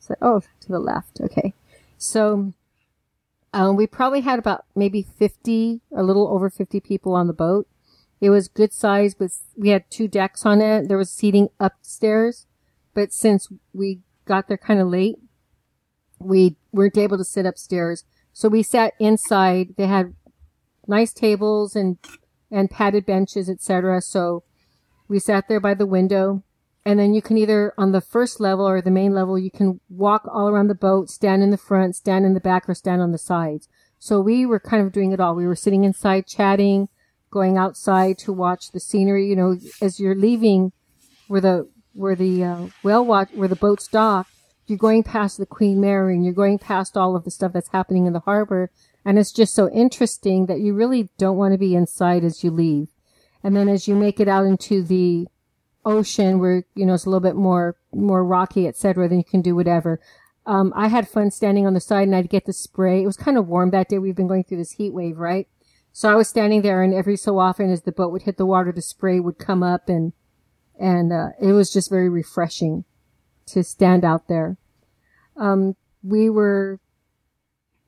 So, 0.00 0.16
oh, 0.20 0.40
to 0.40 0.68
the 0.68 0.80
left. 0.80 1.20
Okay. 1.20 1.54
So, 1.98 2.52
um, 3.54 3.76
we 3.76 3.86
probably 3.86 4.22
had 4.22 4.40
about 4.40 4.64
maybe 4.74 5.02
50, 5.02 5.82
a 5.94 6.02
little 6.02 6.26
over 6.26 6.50
50 6.50 6.80
people 6.80 7.14
on 7.14 7.28
the 7.28 7.32
boat. 7.32 7.68
It 8.20 8.30
was 8.30 8.48
good 8.48 8.72
size, 8.72 9.14
but 9.14 9.30
we 9.56 9.68
had 9.68 9.90
two 9.90 10.08
decks 10.08 10.44
on 10.44 10.60
it. 10.60 10.88
There 10.88 10.98
was 10.98 11.10
seating 11.10 11.48
upstairs, 11.60 12.46
but 12.94 13.12
since 13.12 13.48
we 13.72 14.00
got 14.24 14.48
there 14.48 14.58
kind 14.58 14.80
of 14.80 14.88
late, 14.88 15.16
we 16.18 16.56
weren't 16.72 16.98
able 16.98 17.18
to 17.18 17.24
sit 17.24 17.46
upstairs. 17.46 18.04
So 18.32 18.48
we 18.48 18.62
sat 18.62 18.94
inside. 18.98 19.74
They 19.76 19.86
had 19.86 20.14
nice 20.86 21.12
tables 21.12 21.76
and, 21.76 21.98
and 22.50 22.70
padded 22.70 23.06
benches, 23.06 23.48
etc. 23.48 24.00
So 24.00 24.42
we 25.06 25.18
sat 25.18 25.48
there 25.48 25.60
by 25.60 25.74
the 25.74 25.86
window 25.86 26.42
and 26.88 26.98
then 26.98 27.12
you 27.12 27.20
can 27.20 27.36
either 27.36 27.74
on 27.76 27.92
the 27.92 28.00
first 28.00 28.40
level 28.40 28.66
or 28.66 28.80
the 28.80 28.90
main 28.90 29.12
level, 29.12 29.38
you 29.38 29.50
can 29.50 29.78
walk 29.90 30.22
all 30.32 30.48
around 30.48 30.68
the 30.68 30.74
boat, 30.74 31.10
stand 31.10 31.42
in 31.42 31.50
the 31.50 31.58
front, 31.58 31.94
stand 31.94 32.24
in 32.24 32.32
the 32.32 32.40
back, 32.40 32.66
or 32.66 32.74
stand 32.74 33.02
on 33.02 33.12
the 33.12 33.18
sides. 33.18 33.68
So 33.98 34.22
we 34.22 34.46
were 34.46 34.58
kind 34.58 34.86
of 34.86 34.90
doing 34.90 35.12
it 35.12 35.20
all. 35.20 35.34
We 35.34 35.46
were 35.46 35.54
sitting 35.54 35.84
inside 35.84 36.26
chatting, 36.26 36.88
going 37.30 37.56
outside 37.56 38.18
to 38.18 38.32
watch 38.32 38.72
the 38.72 38.80
scenery. 38.80 39.26
You 39.26 39.36
know, 39.36 39.58
as 39.80 40.00
you're 40.00 40.14
leaving 40.14 40.72
where 41.26 41.40
the, 41.40 41.68
where 41.92 42.16
the, 42.16 42.44
uh, 42.44 42.66
whale 42.82 43.04
watch, 43.04 43.28
where 43.34 43.48
the 43.48 43.56
boat's 43.56 43.88
docked, 43.88 44.30
you're 44.68 44.78
going 44.78 45.02
past 45.02 45.38
the 45.38 45.46
Queen 45.46 45.80
Mary 45.80 46.14
and 46.14 46.24
you're 46.24 46.34
going 46.34 46.58
past 46.58 46.96
all 46.96 47.16
of 47.16 47.24
the 47.24 47.30
stuff 47.30 47.52
that's 47.52 47.70
happening 47.70 48.06
in 48.06 48.12
the 48.12 48.20
harbor. 48.20 48.70
And 49.04 49.18
it's 49.18 49.32
just 49.32 49.54
so 49.54 49.70
interesting 49.70 50.46
that 50.46 50.60
you 50.60 50.74
really 50.74 51.08
don't 51.16 51.38
want 51.38 51.52
to 51.52 51.58
be 51.58 51.74
inside 51.74 52.24
as 52.24 52.44
you 52.44 52.50
leave. 52.50 52.88
And 53.42 53.56
then 53.56 53.68
as 53.68 53.88
you 53.88 53.94
make 53.94 54.20
it 54.20 54.28
out 54.28 54.44
into 54.44 54.82
the 54.82 55.26
ocean 55.84 56.38
where, 56.38 56.64
you 56.74 56.84
know, 56.84 56.94
it's 56.94 57.06
a 57.06 57.08
little 57.08 57.20
bit 57.20 57.36
more, 57.36 57.76
more 57.92 58.24
rocky, 58.24 58.66
etc., 58.68 59.08
then 59.08 59.18
you 59.18 59.24
can 59.24 59.40
do 59.40 59.56
whatever. 59.56 60.00
Um, 60.44 60.72
I 60.76 60.88
had 60.88 61.08
fun 61.08 61.30
standing 61.30 61.66
on 61.66 61.74
the 61.74 61.80
side 61.80 62.08
and 62.08 62.16
I'd 62.16 62.28
get 62.28 62.44
the 62.44 62.52
spray. 62.52 63.02
It 63.02 63.06
was 63.06 63.16
kind 63.16 63.38
of 63.38 63.48
warm 63.48 63.70
that 63.70 63.88
day. 63.88 63.98
We've 63.98 64.16
been 64.16 64.28
going 64.28 64.44
through 64.44 64.58
this 64.58 64.72
heat 64.72 64.92
wave, 64.92 65.18
right? 65.18 65.48
So 65.98 66.08
I 66.08 66.14
was 66.14 66.28
standing 66.28 66.62
there 66.62 66.80
and 66.80 66.94
every 66.94 67.16
so 67.16 67.40
often 67.40 67.72
as 67.72 67.82
the 67.82 67.90
boat 67.90 68.12
would 68.12 68.22
hit 68.22 68.36
the 68.36 68.46
water, 68.46 68.70
the 68.70 68.80
spray 68.80 69.18
would 69.18 69.36
come 69.36 69.64
up 69.64 69.88
and, 69.88 70.12
and, 70.78 71.12
uh, 71.12 71.30
it 71.42 71.50
was 71.50 71.72
just 71.72 71.90
very 71.90 72.08
refreshing 72.08 72.84
to 73.46 73.64
stand 73.64 74.04
out 74.04 74.28
there. 74.28 74.58
Um, 75.36 75.74
we 76.04 76.30
were, 76.30 76.78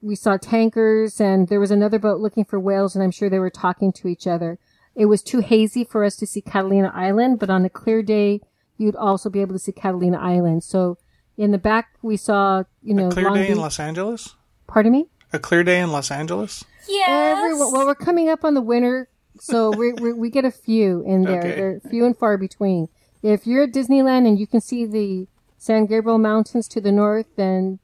we 0.00 0.16
saw 0.16 0.36
tankers 0.38 1.20
and 1.20 1.46
there 1.46 1.60
was 1.60 1.70
another 1.70 2.00
boat 2.00 2.18
looking 2.18 2.44
for 2.44 2.58
whales 2.58 2.96
and 2.96 3.04
I'm 3.04 3.12
sure 3.12 3.30
they 3.30 3.38
were 3.38 3.48
talking 3.48 3.92
to 3.92 4.08
each 4.08 4.26
other. 4.26 4.58
It 4.96 5.06
was 5.06 5.22
too 5.22 5.38
hazy 5.38 5.84
for 5.84 6.02
us 6.02 6.16
to 6.16 6.26
see 6.26 6.40
Catalina 6.40 6.90
Island, 6.92 7.38
but 7.38 7.48
on 7.48 7.64
a 7.64 7.70
clear 7.70 8.02
day, 8.02 8.40
you'd 8.76 8.96
also 8.96 9.30
be 9.30 9.40
able 9.40 9.54
to 9.54 9.60
see 9.60 9.70
Catalina 9.70 10.18
Island. 10.18 10.64
So 10.64 10.98
in 11.36 11.52
the 11.52 11.58
back, 11.58 11.90
we 12.02 12.16
saw, 12.16 12.64
you 12.82 12.92
know, 12.92 13.06
a 13.06 13.12
clear 13.12 13.26
Long 13.26 13.36
day 13.36 13.50
in 13.50 13.58
Los 13.58 13.78
Angeles. 13.78 14.34
Pardon 14.66 14.90
me? 14.90 15.06
A 15.32 15.38
clear 15.38 15.62
day 15.62 15.78
in 15.78 15.92
Los 15.92 16.10
Angeles. 16.10 16.64
Yes. 16.88 17.38
Everyone, 17.38 17.72
well, 17.72 17.86
we're 17.86 17.94
coming 17.94 18.28
up 18.28 18.44
on 18.44 18.54
the 18.54 18.60
winter, 18.60 19.08
so 19.38 19.70
we 19.76 19.92
we 19.92 20.12
we 20.12 20.30
get 20.30 20.44
a 20.44 20.50
few 20.50 21.02
in 21.06 21.22
there. 21.22 21.40
Okay. 21.40 21.54
They're 21.54 21.80
few 21.90 22.04
and 22.04 22.16
far 22.16 22.36
between. 22.38 22.88
If 23.22 23.46
you're 23.46 23.64
at 23.64 23.72
Disneyland 23.72 24.26
and 24.26 24.38
you 24.38 24.46
can 24.46 24.60
see 24.60 24.86
the 24.86 25.28
San 25.58 25.86
Gabriel 25.86 26.18
Mountains 26.18 26.66
to 26.68 26.80
the 26.80 26.90
north, 26.90 27.26
then 27.36 27.80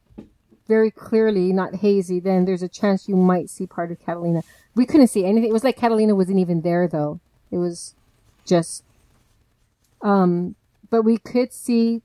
very 0.67 0.91
clearly, 0.91 1.53
not 1.53 1.77
hazy, 1.77 2.21
then 2.21 2.45
there's 2.45 2.63
a 2.63 2.69
chance 2.69 3.09
you 3.09 3.17
might 3.17 3.51
see 3.51 3.67
part 3.67 3.93
of 3.93 4.01
Catalina. 4.01 4.43
We 4.75 4.87
couldn't 4.87 5.09
see 5.09 5.25
anything. 5.25 5.51
It 5.51 5.53
was 5.53 5.65
like 5.65 5.77
Catalina 5.77 6.15
wasn't 6.15 6.39
even 6.39 6.63
there, 6.63 6.89
though. 6.89 7.21
It 7.51 7.59
was 7.59 7.95
just, 8.45 8.83
um, 10.03 10.57
but 10.91 11.03
we 11.03 11.19
could 11.19 11.53
see 11.53 12.03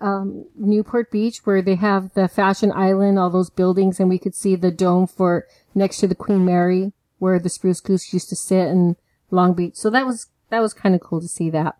um, 0.00 0.46
Newport 0.54 1.10
Beach 1.10 1.44
where 1.44 1.62
they 1.62 1.74
have 1.74 2.14
the 2.14 2.28
Fashion 2.28 2.70
Island, 2.72 3.18
all 3.18 3.30
those 3.30 3.50
buildings, 3.50 3.98
and 3.98 4.08
we 4.08 4.18
could 4.18 4.34
see 4.34 4.54
the 4.56 4.70
dome 4.70 5.06
for 5.06 5.46
next 5.76 5.98
to 5.98 6.08
the 6.08 6.14
Queen 6.14 6.44
Mary 6.44 6.92
where 7.18 7.38
the 7.38 7.48
Spruce 7.48 7.80
Goose 7.80 8.12
used 8.12 8.28
to 8.30 8.36
sit 8.36 8.68
in 8.68 8.96
Long 9.30 9.54
Beach. 9.54 9.76
So 9.76 9.90
that 9.90 10.06
was 10.06 10.26
that 10.50 10.60
was 10.60 10.74
kind 10.74 10.94
of 10.94 11.00
cool 11.00 11.20
to 11.20 11.28
see 11.28 11.50
that. 11.50 11.76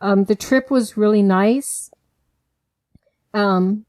Um, 0.00 0.24
the 0.24 0.34
trip 0.34 0.70
was 0.70 0.96
really 0.96 1.22
nice. 1.22 1.90
Um, 3.32 3.86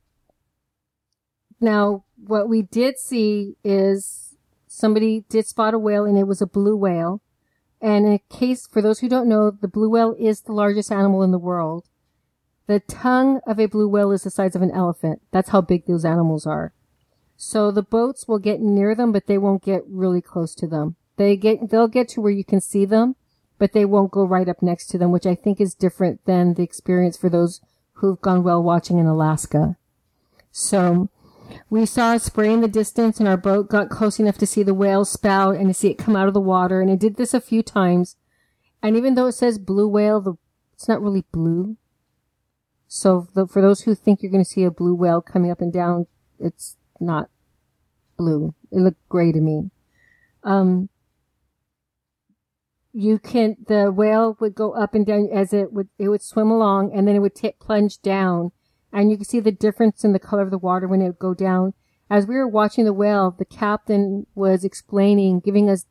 now 1.60 2.06
what 2.15 2.50
we 2.50 2.62
did 2.62 2.97
see 2.97 3.56
is 3.63 4.36
somebody 4.67 5.26
did 5.30 5.45
spot 5.45 5.73
a 5.73 5.80
whale 5.80 6.06
and 6.06 6.17
it 6.17 6.28
was 6.28 6.41
a 6.41 6.47
blue 6.47 6.76
whale. 6.76 7.21
And 7.80 8.06
in 8.08 8.19
case, 8.30 8.65
for 8.65 8.82
those 8.82 9.00
who 9.00 9.10
don't 9.10 9.30
know, 9.30 9.52
the 9.52 9.67
blue 9.67 9.89
whale 9.89 10.15
is 10.17 10.41
the 10.41 10.54
largest 10.54 10.91
animal 10.91 11.21
in 11.21 11.32
the 11.32 11.38
world. 11.38 11.86
The 12.65 12.80
tongue 12.80 13.39
of 13.45 13.60
a 13.60 13.67
blue 13.67 13.88
whale 13.88 14.12
is 14.12 14.23
the 14.23 14.32
size 14.32 14.56
of 14.56 14.62
an 14.62 14.71
elephant. 14.71 15.21
That's 15.32 15.50
how 15.50 15.62
big 15.62 15.86
those 15.86 16.04
animals 16.04 16.47
are. 16.47 16.73
So 17.38 17.69
the 17.69 17.84
boats 17.84 18.28
will 18.28 18.39
get 18.39 18.60
near 18.60 18.95
them, 18.95 19.12
but 19.12 19.28
they 19.28 19.38
won't 19.38 19.63
get 19.63 19.84
really 19.88 20.21
close 20.21 20.56
to 20.56 20.67
them. 20.67 20.95
They 21.17 21.38
get, 21.38 21.69
they'll 21.69 21.88
get 21.88 22.10
to 22.10 22.21
where 22.21 22.32
you 22.32 22.43
can 22.43 22.60
see 22.60 22.84
them, 22.84 23.15
but 23.60 23.73
they 23.73 23.86
won't 23.86 24.12
go 24.12 24.26
right 24.26 24.50
up 24.50 24.62
next 24.62 24.88
to 24.88 24.97
them, 24.97 25.12
which 25.12 25.28
I 25.28 25.36
think 25.36 25.62
is 25.62 25.76
different 25.76 26.26
than 26.26 26.56
the 26.56 26.63
experience 26.63 27.15
for 27.15 27.30
those 27.30 27.62
who've 27.93 28.19
gone 28.21 28.43
whale 28.43 28.63
watching 28.63 28.97
in 28.97 29.06
Alaska. 29.06 29.78
So 30.52 31.10
we 31.69 31.86
saw 31.86 32.13
a 32.13 32.19
spray 32.19 32.52
in 32.52 32.62
the 32.62 32.67
distance 32.67 33.19
and 33.19 33.28
our 33.28 33.38
boat 33.38 33.69
got 33.69 33.89
close 33.89 34.19
enough 34.19 34.38
to 34.39 34.47
see 34.47 34.63
the 34.63 34.73
whale 34.73 35.06
spout 35.06 35.56
and 35.56 35.67
to 35.67 35.73
see 35.73 35.89
it 35.89 35.97
come 35.97 36.15
out 36.15 36.28
of 36.28 36.34
the 36.34 36.39
water. 36.39 36.82
And 36.82 36.89
it 36.89 37.00
did 37.00 37.17
this 37.17 37.34
a 37.34 37.41
few 37.41 37.62
times. 37.62 38.15
And 38.82 38.95
even 38.95 39.15
though 39.15 39.28
it 39.28 39.34
says 39.34 39.58
blue 39.58 39.88
whale, 39.88 40.21
the, 40.21 40.34
it's 40.73 40.88
not 40.88 41.02
really 41.02 41.26
blue. 41.32 41.78
So 42.88 43.28
the, 43.34 43.47
for 43.47 43.62
those 43.62 43.82
who 43.82 43.95
think 43.95 44.21
you're 44.21 44.32
going 44.32 44.43
to 44.43 44.50
see 44.50 44.63
a 44.63 44.71
blue 44.71 44.95
whale 44.95 45.21
coming 45.21 45.52
up 45.52 45.62
and 45.62 45.73
down, 45.73 46.08
it's 46.39 46.76
not 47.01 47.29
blue. 48.17 48.53
It 48.71 48.79
looked 48.79 49.07
gray 49.10 49.31
to 49.31 49.39
me. 49.39 49.69
Um, 50.43 50.89
you 52.93 53.19
can, 53.19 53.57
the 53.67 53.91
whale 53.91 54.38
would 54.39 54.55
go 54.55 54.71
up 54.71 54.95
and 54.95 55.05
down 55.05 55.29
as 55.31 55.53
it 55.53 55.71
would, 55.71 55.89
it 55.99 56.10
would 56.10 56.21
swim 56.21 56.49
along 56.49 56.91
and 56.93 57.07
then 57.07 57.15
it 57.15 57.19
would 57.19 57.36
t- 57.36 57.53
plunge 57.60 58.01
down 58.01 58.51
and 58.91 59.12
you 59.12 59.17
could 59.17 59.27
see 59.27 59.39
the 59.39 59.51
difference 59.51 60.03
in 60.03 60.13
the 60.13 60.19
color 60.19 60.41
of 60.41 60.51
the 60.51 60.57
water 60.57 60.88
when 60.88 61.01
it 61.01 61.05
would 61.05 61.19
go 61.19 61.33
down. 61.33 61.73
As 62.10 62.25
we 62.25 62.36
were 62.36 62.47
watching 62.47 62.86
the 62.86 62.93
whale, 62.93 63.36
the 63.38 63.45
captain 63.45 64.25
was 64.33 64.63
explaining, 64.63 65.41
giving 65.41 65.69
us 65.69 65.86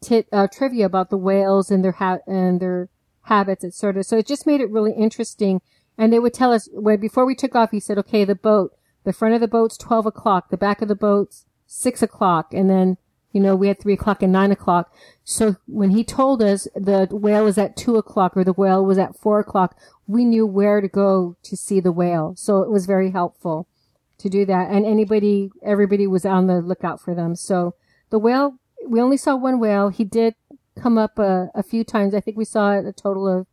tit, 0.00 0.26
uh, 0.32 0.46
trivia 0.50 0.86
about 0.86 1.10
the 1.10 1.18
whales 1.18 1.70
and 1.70 1.84
their 1.84 1.92
ha- 1.92 2.18
and 2.26 2.60
their 2.60 2.88
habits, 3.22 3.64
etc. 3.64 4.02
So 4.04 4.16
it 4.16 4.26
just 4.26 4.46
made 4.46 4.60
it 4.60 4.70
really 4.70 4.92
interesting. 4.92 5.60
And 5.98 6.12
they 6.12 6.18
would 6.18 6.32
tell 6.32 6.52
us 6.52 6.68
when 6.72 6.98
before 6.98 7.26
we 7.26 7.34
took 7.34 7.54
off, 7.54 7.72
he 7.72 7.80
said, 7.80 7.98
"Okay, 7.98 8.24
the 8.24 8.34
boat, 8.34 8.72
the 9.08 9.18
front 9.18 9.34
of 9.34 9.40
the 9.40 9.54
boat's 9.56 9.76
twelve 9.76 10.06
o'clock, 10.06 10.50
the 10.50 10.64
back 10.66 10.82
of 10.82 10.88
the 10.88 11.02
boat's 11.08 11.46
six 11.66 12.02
o'clock, 12.02 12.54
and 12.54 12.68
then." 12.70 12.98
You 13.30 13.42
know, 13.42 13.54
we 13.54 13.68
had 13.68 13.78
three 13.78 13.92
o'clock 13.92 14.22
and 14.22 14.32
nine 14.32 14.50
o'clock. 14.50 14.90
So 15.22 15.56
when 15.66 15.90
he 15.90 16.02
told 16.02 16.42
us 16.42 16.66
the 16.74 17.06
whale 17.10 17.44
was 17.44 17.58
at 17.58 17.76
two 17.76 17.96
o'clock 17.96 18.34
or 18.34 18.42
the 18.42 18.54
whale 18.54 18.82
was 18.82 18.96
at 18.96 19.18
four 19.18 19.38
o'clock, 19.38 19.76
we 20.06 20.24
knew 20.24 20.46
where 20.46 20.80
to 20.80 20.88
go 20.88 21.36
to 21.42 21.54
see 21.54 21.78
the 21.78 21.92
whale. 21.92 22.32
So 22.36 22.62
it 22.62 22.70
was 22.70 22.86
very 22.86 23.10
helpful 23.10 23.68
to 24.16 24.30
do 24.30 24.46
that. 24.46 24.70
And 24.70 24.86
anybody, 24.86 25.50
everybody 25.62 26.06
was 26.06 26.24
on 26.24 26.46
the 26.46 26.62
lookout 26.62 27.02
for 27.02 27.14
them. 27.14 27.36
So 27.36 27.74
the 28.08 28.18
whale, 28.18 28.54
we 28.88 28.98
only 28.98 29.18
saw 29.18 29.36
one 29.36 29.60
whale. 29.60 29.90
He 29.90 30.04
did 30.04 30.34
come 30.80 30.96
up 30.96 31.18
a, 31.18 31.50
a 31.54 31.62
few 31.62 31.84
times. 31.84 32.14
I 32.14 32.20
think 32.20 32.38
we 32.38 32.46
saw 32.46 32.78
it 32.78 32.86
a 32.86 32.94
total 32.94 33.28
of 33.28 33.46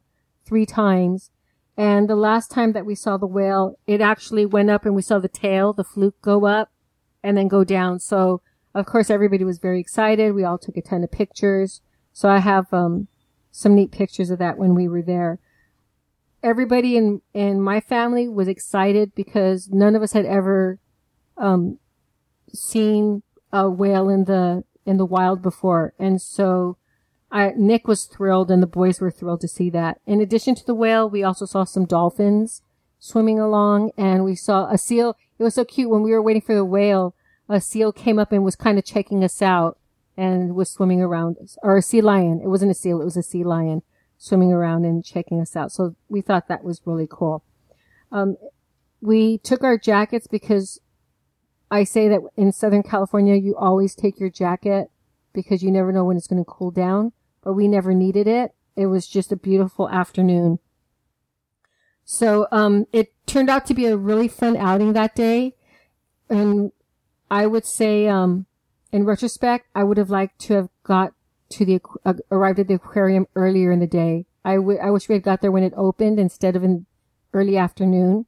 three 0.46 0.66
times. 0.66 1.32
And 1.78 2.10
the 2.10 2.16
last 2.16 2.52
time 2.52 2.72
that 2.74 2.86
we 2.86 2.96
saw 2.96 3.18
the 3.18 3.28
whale, 3.28 3.78
it 3.86 4.00
actually 4.00 4.46
went 4.46 4.70
up 4.70 4.86
and 4.86 4.96
we 4.96 5.02
saw 5.02 5.20
the 5.20 5.28
tail, 5.28 5.74
the 5.74 5.84
fluke 5.84 6.22
go 6.22 6.46
up 6.46 6.72
and 7.22 7.38
then 7.38 7.48
go 7.48 7.64
down. 7.64 8.00
So 8.00 8.42
of 8.74 8.86
course 8.86 9.10
everybody 9.10 9.44
was 9.44 9.60
very 9.60 9.80
excited. 9.80 10.34
We 10.34 10.44
all 10.44 10.58
took 10.58 10.78
a 10.78 10.82
ton 10.82 11.04
of 11.04 11.12
pictures. 11.12 11.82
So 12.14 12.30
I 12.30 12.40
have, 12.40 12.74
um, 12.74 13.08
some 13.52 13.74
neat 13.74 13.90
pictures 13.92 14.30
of 14.30 14.40
that 14.40 14.58
when 14.58 14.76
we 14.76 14.86
were 14.86 15.02
there 15.02 15.40
everybody 16.46 16.96
in 16.96 17.22
in 17.34 17.60
my 17.60 17.80
family 17.80 18.30
was 18.30 18.48
excited 18.48 19.14
because 19.16 19.70
none 19.72 19.96
of 19.96 20.04
us 20.04 20.14
had 20.14 20.26
ever 20.26 20.80
um 21.38 21.80
seen 22.54 23.24
a 23.52 23.68
whale 23.70 24.08
in 24.10 24.26
the 24.26 24.64
in 24.86 24.98
the 24.98 25.06
wild 25.06 25.42
before 25.42 25.94
and 25.98 26.22
so 26.22 26.78
I, 27.32 27.54
Nick 27.56 27.88
was 27.88 28.06
thrilled 28.06 28.52
and 28.52 28.62
the 28.62 28.68
boys 28.68 29.02
were 29.02 29.12
thrilled 29.12 29.42
to 29.42 29.48
see 29.48 29.70
that. 29.72 30.00
In 30.06 30.22
addition 30.22 30.56
to 30.56 30.66
the 30.66 30.76
whale, 30.76 31.10
we 31.10 31.24
also 31.24 31.46
saw 31.46 31.64
some 31.64 31.86
dolphins 31.86 32.62
swimming 33.00 33.40
along 33.40 33.92
and 33.98 34.24
we 34.24 34.36
saw 34.36 34.70
a 34.70 34.78
seal. 34.78 35.18
It 35.38 35.44
was 35.44 35.56
so 35.56 35.66
cute 35.66 35.90
when 35.90 36.04
we 36.04 36.12
were 36.12 36.22
waiting 36.22 36.42
for 36.42 36.56
the 36.56 36.66
whale. 36.66 37.16
a 37.50 37.60
seal 37.60 37.92
came 37.92 38.20
up 38.20 38.32
and 38.32 38.44
was 38.44 38.56
kind 38.56 38.78
of 38.78 38.86
checking 38.86 39.24
us 39.24 39.42
out 39.42 39.78
and 40.18 40.56
was 40.56 40.72
swimming 40.72 41.02
around, 41.02 41.38
or 41.62 41.78
a 41.78 41.82
sea 41.82 42.02
lion. 42.02 42.40
It 42.42 42.48
wasn't 42.48 42.72
a 42.72 42.76
seal, 42.76 43.02
it 43.02 43.06
was 43.06 43.18
a 43.18 43.24
sea 43.24 43.44
lion 43.44 43.82
swimming 44.18 44.54
around 44.54 44.86
and 44.86 45.04
checking 45.04 45.42
us 45.42 45.56
out. 45.56 45.72
So 45.72 45.96
we 46.08 46.22
thought 46.22 46.48
that 46.48 46.64
was 46.64 46.82
really 46.86 47.08
cool. 47.10 47.44
Um, 48.12 48.38
we 49.02 49.40
took 49.40 49.64
our 49.64 49.78
jackets 49.78 50.26
because 50.26 50.80
I 51.70 51.84
say 51.84 52.08
that 52.08 52.22
in 52.38 52.52
Southern 52.52 52.84
California, 52.84 53.36
you 53.36 53.56
always 53.58 53.94
take 53.94 54.20
your 54.20 54.30
jacket 54.30 54.90
because 55.36 55.62
you 55.62 55.70
never 55.70 55.92
know 55.92 56.06
when 56.06 56.18
it's 56.18 56.28
going 56.28 56.44
to 56.44 56.50
cool 56.50 56.72
down, 56.72 57.12
but 57.44 57.54
we 57.54 57.68
never 57.68 57.94
needed 57.94 58.26
it. 58.26 58.56
It 58.76 58.88
was 58.88 59.08
just 59.08 59.32
a 59.32 59.38
beautiful 59.38 59.88
afternoon. 59.90 60.60
So, 62.04 62.48
um, 62.52 62.86
it 62.92 63.14
turned 63.26 63.50
out 63.50 63.66
to 63.68 63.74
be 63.74 63.86
a 63.86 63.98
really 63.98 64.28
fun 64.28 64.58
outing 64.58 64.94
that 64.94 65.16
day. 65.16 65.56
And 66.30 66.72
I 67.30 67.46
would 67.46 67.66
say, 67.66 68.08
um, 68.08 68.46
in 68.92 69.06
retrospect, 69.06 69.68
I 69.76 69.84
would 69.84 69.98
have 69.98 70.10
liked 70.10 70.40
to 70.42 70.54
have 70.54 70.70
got 70.84 71.14
to 71.50 71.66
the, 71.66 71.82
uh, 72.06 72.14
arrived 72.32 72.60
at 72.60 72.68
the 72.68 72.76
aquarium 72.76 73.28
earlier 73.36 73.72
in 73.72 73.80
the 73.80 73.88
day. 73.88 74.26
I, 74.44 74.56
w- 74.56 74.80
I 74.80 74.92
wish 74.92 75.10
we 75.10 75.16
had 75.16 75.24
got 75.24 75.42
there 75.42 75.52
when 75.52 75.64
it 75.64 75.74
opened 75.76 76.20
instead 76.20 76.56
of 76.56 76.64
in 76.64 76.86
early 77.34 77.58
afternoon 77.58 78.26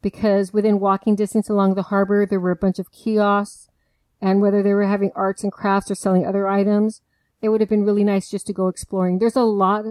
because 0.00 0.52
within 0.52 0.80
walking 0.80 1.16
distance 1.16 1.48
along 1.48 1.74
the 1.74 1.84
harbor, 1.84 2.26
there 2.26 2.40
were 2.40 2.50
a 2.50 2.56
bunch 2.56 2.78
of 2.78 2.90
kiosks 2.92 3.68
and 4.22 4.40
whether 4.40 4.62
they 4.62 4.72
were 4.72 4.86
having 4.86 5.10
arts 5.16 5.42
and 5.42 5.52
crafts 5.52 5.90
or 5.90 5.96
selling 5.96 6.24
other 6.24 6.46
items, 6.46 7.02
it 7.42 7.48
would 7.48 7.60
have 7.60 7.68
been 7.68 7.84
really 7.84 8.04
nice 8.04 8.30
just 8.30 8.46
to 8.46 8.52
go 8.52 8.68
exploring. 8.68 9.18
There's 9.18 9.36
a 9.36 9.42
lot, 9.42 9.84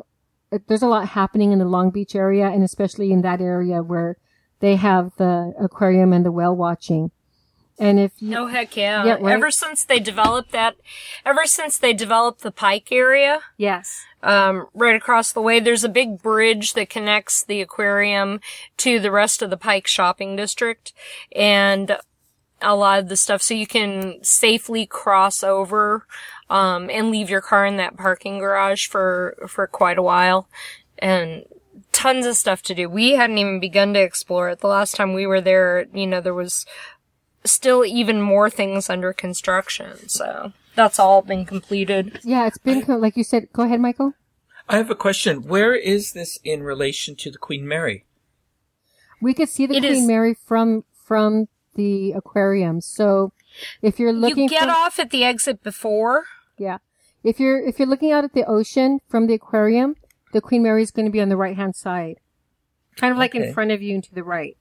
there's 0.68 0.82
a 0.82 0.88
lot 0.88 1.10
happening 1.10 1.52
in 1.52 1.60
the 1.60 1.66
Long 1.66 1.92
Beach 1.92 2.16
area 2.16 2.48
and 2.48 2.64
especially 2.64 3.12
in 3.12 3.22
that 3.24 3.42
area 3.42 3.84
where 3.84 4.16
they 4.62 4.78
have 4.78 5.12
the 5.18 5.54
aquarium 5.60 6.14
and 6.14 6.26
the 6.26 6.32
whale 6.32 6.56
watching. 6.56 7.12
And 7.78 8.00
if 8.00 8.14
you, 8.20 8.38
Oh 8.38 8.48
heck 8.48 8.78
yeah. 8.78 9.04
Yeah, 9.04 9.18
right. 9.20 9.34
Ever 9.34 9.52
since 9.52 9.84
they 9.84 10.00
developed 10.00 10.52
that, 10.52 10.76
ever 11.26 11.46
since 11.46 11.78
they 11.78 11.94
developed 11.94 12.42
the 12.42 12.52
Pike 12.52 12.92
area, 12.92 13.42
yes, 13.58 14.06
um, 14.24 14.68
right 14.74 14.96
across 14.96 15.34
the 15.34 15.42
way, 15.42 15.60
there's 15.60 15.84
a 15.84 15.90
big 15.90 16.22
bridge 16.22 16.74
that 16.74 16.90
connects 16.90 17.44
the 17.44 17.60
aquarium 17.60 18.40
to 18.78 19.00
the 19.00 19.12
rest 19.12 19.42
of 19.42 19.50
the 19.50 19.58
Pike 19.58 19.88
shopping 19.88 20.36
district. 20.36 20.94
And 21.36 21.98
a 22.62 22.76
lot 22.76 23.00
of 23.00 23.10
the 23.10 23.18
stuff, 23.18 23.42
so 23.42 23.54
you 23.54 23.68
can 23.68 24.20
safely 24.24 24.86
cross 24.86 25.44
over, 25.44 26.06
um, 26.50 26.90
and 26.90 27.12
leave 27.12 27.30
your 27.30 27.42
car 27.42 27.66
in 27.66 27.78
that 27.78 27.98
parking 27.98 28.40
garage 28.40 28.88
for, 28.88 29.38
for 29.48 29.68
quite 29.68 29.98
a 29.98 30.04
while. 30.04 30.48
And 31.00 31.46
tons 31.92 32.26
of 32.26 32.38
stuff 32.38 32.62
to 32.64 32.76
do. 32.76 32.90
We 32.90 33.12
hadn't 33.12 33.38
even 33.38 33.60
begun 33.60 33.94
to 33.96 34.02
explore 34.02 34.50
it. 34.50 34.60
The 34.60 34.68
last 34.68 34.96
time 34.96 35.14
we 35.14 35.26
were 35.26 35.42
there, 35.42 35.88
you 35.94 36.06
know, 36.08 36.22
there 36.22 36.34
was 36.34 36.66
still 37.44 37.84
even 37.84 38.22
more 38.22 38.50
things 38.50 38.90
under 38.90 39.12
construction. 39.14 40.08
So 40.08 40.54
that's 40.76 41.00
all 41.00 41.22
been 41.22 41.46
completed. 41.46 42.20
yeah, 42.24 42.46
it's 42.48 42.58
been 42.60 42.84
co- 42.84 42.98
like 42.98 43.18
you 43.18 43.24
said. 43.24 43.48
Go 43.52 43.64
ahead, 43.64 43.80
Michael. 43.82 44.14
I 44.70 44.78
have 44.78 44.90
a 44.92 44.96
question. 44.96 45.48
Where 45.48 45.74
is 45.76 46.14
this 46.14 46.40
in 46.44 46.64
relation 46.64 47.16
to 47.18 47.32
the 47.32 47.38
Queen 47.38 47.68
Mary? 47.68 48.06
We 49.22 49.34
could 49.34 49.50
see 49.50 49.66
the 49.66 49.76
It 49.76 49.80
Queen 49.82 49.92
is- 49.94 50.08
Mary 50.08 50.34
from 50.34 50.86
from 51.04 51.48
the 51.76 52.12
aquarium. 52.14 52.82
So 52.82 53.34
if 53.82 54.00
you're 54.00 54.14
looking 54.14 54.44
you 54.44 54.50
get 54.50 54.64
for, 54.66 54.70
off 54.72 55.00
at 55.00 55.10
the 55.10 55.24
exit 55.24 55.64
before. 55.64 56.26
yeah, 56.58 56.78
if 57.24 57.40
you're 57.40 57.60
if 57.60 57.80
you're 57.80 57.88
looking 57.88 58.12
out 58.12 58.24
at 58.24 58.34
the 58.34 58.46
ocean 58.46 59.00
from 59.08 59.28
the 59.28 59.34
aquarium, 59.36 59.96
the 60.34 60.42
Queen 60.42 60.64
Mary 60.64 60.84
is 60.84 60.92
going 60.92 61.06
to 61.06 61.12
be 61.12 61.22
on 61.22 61.30
the 61.30 61.38
right 61.38 61.56
hand 61.56 61.76
side, 61.76 62.20
kind 62.98 63.12
of 63.12 63.18
like 63.18 63.36
Okay. 63.36 63.48
in 63.48 63.54
front 63.54 63.72
of 63.72 63.82
you 63.82 63.96
and 63.96 64.04
to 64.04 64.14
the 64.16 64.24
right. 64.24 64.58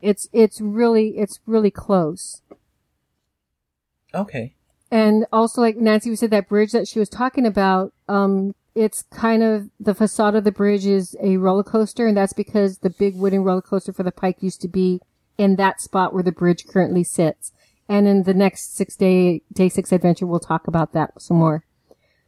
It's 0.00 0.28
it's 0.32 0.60
really 0.60 1.18
it's 1.18 1.40
really 1.46 1.70
close. 1.70 2.42
Okay. 4.14 4.54
And 4.90 5.26
also, 5.32 5.60
like 5.60 5.76
Nancy 5.76 6.14
said, 6.14 6.30
that 6.30 6.48
bridge 6.48 6.72
that 6.72 6.86
she 6.86 6.98
was 7.00 7.08
talking 7.08 7.46
about, 7.46 7.92
um, 8.08 8.54
it's 8.74 9.02
kind 9.10 9.42
of 9.42 9.70
the 9.80 9.94
facade 9.94 10.36
of 10.36 10.44
the 10.44 10.52
bridge 10.52 10.86
is 10.86 11.16
a 11.20 11.36
roller 11.36 11.64
coaster, 11.64 12.06
and 12.06 12.16
that's 12.16 12.32
because 12.32 12.78
the 12.78 12.90
big 12.90 13.16
wooden 13.16 13.42
roller 13.42 13.62
coaster 13.62 13.92
for 13.92 14.04
the 14.04 14.12
Pike 14.12 14.36
used 14.40 14.60
to 14.60 14.68
be 14.68 15.00
in 15.38 15.56
that 15.56 15.80
spot 15.80 16.12
where 16.12 16.22
the 16.22 16.32
bridge 16.32 16.66
currently 16.66 17.04
sits. 17.04 17.52
And 17.88 18.06
in 18.08 18.22
the 18.22 18.34
next 18.34 18.76
six 18.76 18.96
day 18.96 19.42
day 19.52 19.68
six 19.68 19.92
adventure, 19.92 20.26
we'll 20.26 20.40
talk 20.40 20.66
about 20.66 20.92
that 20.92 21.20
some 21.20 21.38
more. 21.38 21.64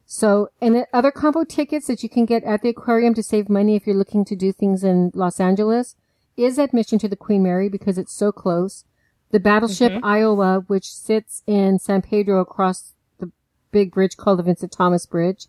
So, 0.04 0.50
and 0.60 0.86
other 0.92 1.10
combo 1.10 1.42
tickets 1.42 1.88
that 1.88 2.02
you 2.02 2.08
can 2.08 2.26
get 2.26 2.44
at 2.44 2.62
the 2.62 2.68
aquarium 2.68 3.14
to 3.14 3.22
save 3.22 3.48
money 3.48 3.74
if 3.74 3.86
you're 3.86 3.96
looking 3.96 4.24
to 4.26 4.36
do 4.36 4.52
things 4.52 4.84
in 4.84 5.10
Los 5.14 5.40
Angeles 5.40 5.96
is 6.36 6.58
admission 6.58 6.98
to 7.00 7.08
the 7.08 7.16
Queen 7.16 7.42
Mary 7.42 7.68
because 7.68 7.98
it's 7.98 8.12
so 8.12 8.30
close. 8.30 8.84
The 9.30 9.40
battleship 9.40 9.92
mm-hmm. 9.92 10.04
Iowa, 10.04 10.64
which 10.68 10.92
sits 10.92 11.42
in 11.46 11.80
San 11.80 12.02
Pedro 12.02 12.40
across 12.40 12.92
the 13.18 13.32
big 13.72 13.92
bridge 13.92 14.16
called 14.16 14.38
the 14.38 14.44
Vincent 14.44 14.70
Thomas 14.70 15.06
Bridge. 15.06 15.46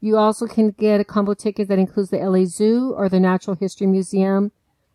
You 0.00 0.16
also 0.16 0.48
can 0.48 0.70
get 0.70 1.00
a 1.00 1.04
combo 1.04 1.34
ticket 1.34 1.68
that 1.68 1.78
includes 1.78 2.10
the 2.10 2.18
LA 2.18 2.44
Zoo 2.44 2.92
or 2.96 3.08
the 3.08 3.20
Natural 3.20 3.54
History 3.54 3.86
Museum 3.86 4.50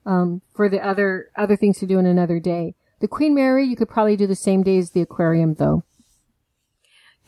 um, 0.07 0.41
for 0.55 0.69
the 0.69 0.83
other 0.83 1.29
other 1.35 1.55
things 1.55 1.77
to 1.79 1.85
do 1.85 1.99
in 1.99 2.07
another 2.07 2.39
day. 2.39 2.73
The 2.99 3.07
Queen 3.07 3.35
Mary, 3.35 3.65
you 3.65 3.75
could 3.75 3.89
probably 3.89 4.15
do 4.15 4.25
the 4.25 4.35
same 4.35 4.63
day 4.63 4.79
as 4.79 4.91
the 4.91 5.01
aquarium, 5.01 5.55
though. 5.55 5.83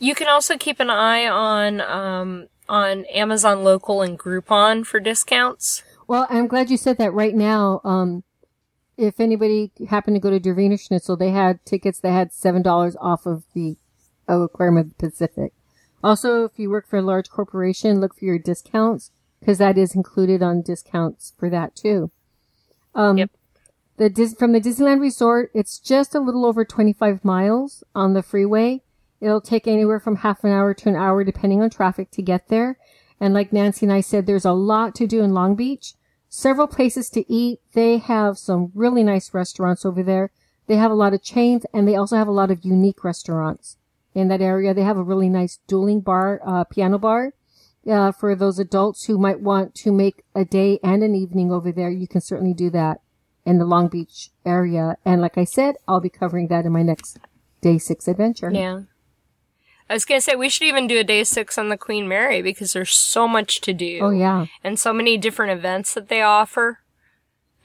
You 0.00 0.16
can 0.16 0.26
also 0.26 0.56
keep 0.56 0.80
an 0.80 0.90
eye 0.90 1.28
on 1.28 1.80
um, 1.82 2.48
on 2.68 3.04
Amazon 3.04 3.62
Local 3.62 4.00
and 4.02 4.18
Groupon 4.18 4.84
for 4.84 4.98
discounts. 4.98 5.84
Well, 6.08 6.26
I'm 6.28 6.48
glad 6.48 6.70
you 6.70 6.76
said 6.76 6.98
that 6.98 7.12
right 7.12 7.34
now. 7.34 7.80
Um, 7.84 8.24
if 8.96 9.20
anybody 9.20 9.70
happened 9.88 10.16
to 10.16 10.20
go 10.20 10.30
to 10.30 10.40
Der 10.40 10.54
Wiener 10.54 10.76
Schnitzel, 10.76 11.16
they 11.16 11.30
had 11.30 11.64
tickets 11.64 12.00
that 12.00 12.10
had 12.10 12.32
$7 12.32 12.96
off 13.00 13.26
of 13.26 13.44
the 13.54 13.76
uh, 14.28 14.40
Aquarium 14.40 14.76
of 14.76 14.88
the 14.88 14.94
Pacific. 15.08 15.52
Also, 16.02 16.44
if 16.44 16.58
you 16.58 16.68
work 16.68 16.88
for 16.88 16.98
a 16.98 17.02
large 17.02 17.30
corporation, 17.30 18.00
look 18.00 18.18
for 18.18 18.24
your 18.24 18.38
discounts 18.38 19.12
because 19.38 19.58
that 19.58 19.78
is 19.78 19.94
included 19.94 20.42
on 20.42 20.62
discounts 20.62 21.32
for 21.38 21.48
that 21.48 21.76
too. 21.76 22.10
Um, 22.94 23.18
Yep. 23.18 23.30
the 23.96 24.10
Dis- 24.10 24.34
from 24.34 24.52
the 24.52 24.60
Disneyland 24.60 25.00
Resort, 25.00 25.50
it's 25.54 25.78
just 25.78 26.14
a 26.14 26.20
little 26.20 26.44
over 26.46 26.64
25 26.64 27.24
miles 27.24 27.84
on 27.94 28.14
the 28.14 28.22
freeway. 28.22 28.82
It'll 29.20 29.40
take 29.40 29.66
anywhere 29.68 30.00
from 30.00 30.16
half 30.16 30.44
an 30.44 30.50
hour 30.52 30.72
to 30.74 30.88
an 30.88 30.96
hour 30.96 31.22
depending 31.24 31.62
on 31.62 31.70
traffic 31.70 32.10
to 32.12 32.22
get 32.22 32.48
there. 32.48 32.78
And 33.20 33.34
like 33.34 33.52
Nancy 33.52 33.84
and 33.84 33.92
I 33.92 34.00
said, 34.00 34.26
there's 34.26 34.46
a 34.46 34.52
lot 34.52 34.94
to 34.96 35.06
do 35.06 35.22
in 35.22 35.34
Long 35.34 35.54
Beach. 35.54 35.94
Several 36.30 36.66
places 36.66 37.10
to 37.10 37.30
eat. 37.30 37.60
They 37.74 37.98
have 37.98 38.38
some 38.38 38.72
really 38.74 39.02
nice 39.02 39.34
restaurants 39.34 39.84
over 39.84 40.02
there. 40.02 40.30
They 40.68 40.76
have 40.76 40.90
a 40.90 40.94
lot 40.94 41.12
of 41.12 41.22
chains 41.22 41.66
and 41.74 41.86
they 41.86 41.96
also 41.96 42.16
have 42.16 42.28
a 42.28 42.32
lot 42.32 42.50
of 42.50 42.64
unique 42.64 43.04
restaurants 43.04 43.76
in 44.14 44.28
that 44.28 44.40
area. 44.40 44.72
They 44.72 44.84
have 44.84 44.96
a 44.96 45.02
really 45.02 45.28
nice 45.28 45.58
dueling 45.66 46.00
bar, 46.00 46.40
uh, 46.44 46.64
piano 46.64 46.98
bar. 46.98 47.34
Uh, 47.88 48.12
for 48.12 48.34
those 48.36 48.58
adults 48.58 49.06
who 49.06 49.16
might 49.18 49.40
want 49.40 49.74
to 49.74 49.90
make 49.90 50.22
a 50.34 50.44
day 50.44 50.78
and 50.82 51.02
an 51.02 51.14
evening 51.14 51.50
over 51.50 51.72
there, 51.72 51.90
you 51.90 52.06
can 52.06 52.20
certainly 52.20 52.52
do 52.52 52.68
that 52.70 53.00
in 53.46 53.58
the 53.58 53.64
Long 53.64 53.88
Beach 53.88 54.28
area. 54.44 54.96
And 55.04 55.20
like 55.22 55.38
I 55.38 55.44
said, 55.44 55.76
I'll 55.88 56.00
be 56.00 56.10
covering 56.10 56.48
that 56.48 56.66
in 56.66 56.72
my 56.72 56.82
next 56.82 57.18
day 57.62 57.78
six 57.78 58.06
adventure. 58.06 58.50
Yeah. 58.52 58.82
I 59.88 59.94
was 59.94 60.04
gonna 60.04 60.20
say 60.20 60.36
we 60.36 60.48
should 60.50 60.68
even 60.68 60.86
do 60.86 61.00
a 61.00 61.04
day 61.04 61.24
six 61.24 61.58
on 61.58 61.68
the 61.68 61.76
Queen 61.76 62.06
Mary 62.06 62.42
because 62.42 62.74
there's 62.74 62.92
so 62.92 63.26
much 63.26 63.60
to 63.62 63.72
do. 63.72 63.98
Oh 64.02 64.10
yeah. 64.10 64.46
and 64.62 64.78
so 64.78 64.92
many 64.92 65.16
different 65.16 65.50
events 65.58 65.94
that 65.94 66.08
they 66.08 66.22
offer 66.22 66.80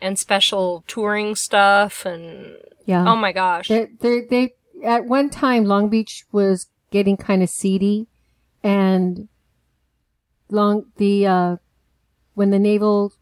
and 0.01 0.17
special 0.17 0.83
touring 0.87 1.35
stuff 1.35 2.05
and 2.05 2.55
Yeah. 2.85 3.05
oh 3.11 3.15
my 3.15 3.31
gosh 3.31 3.67
They, 3.67 3.87
they, 3.99 4.21
they, 4.21 4.53
at 4.83 5.05
one 5.05 5.29
time, 5.29 5.65
Long 5.65 5.89
Beach 5.89 6.25
was 6.31 6.67
getting 6.89 7.15
kind 7.17 7.43
of 7.43 7.49
seedy 7.49 8.07
and 8.63 9.27
long, 10.49 10.85
the, 10.97 11.27
uh, 11.27 11.55
when 12.33 12.51
the 12.51 12.59
naval, 12.59 13.13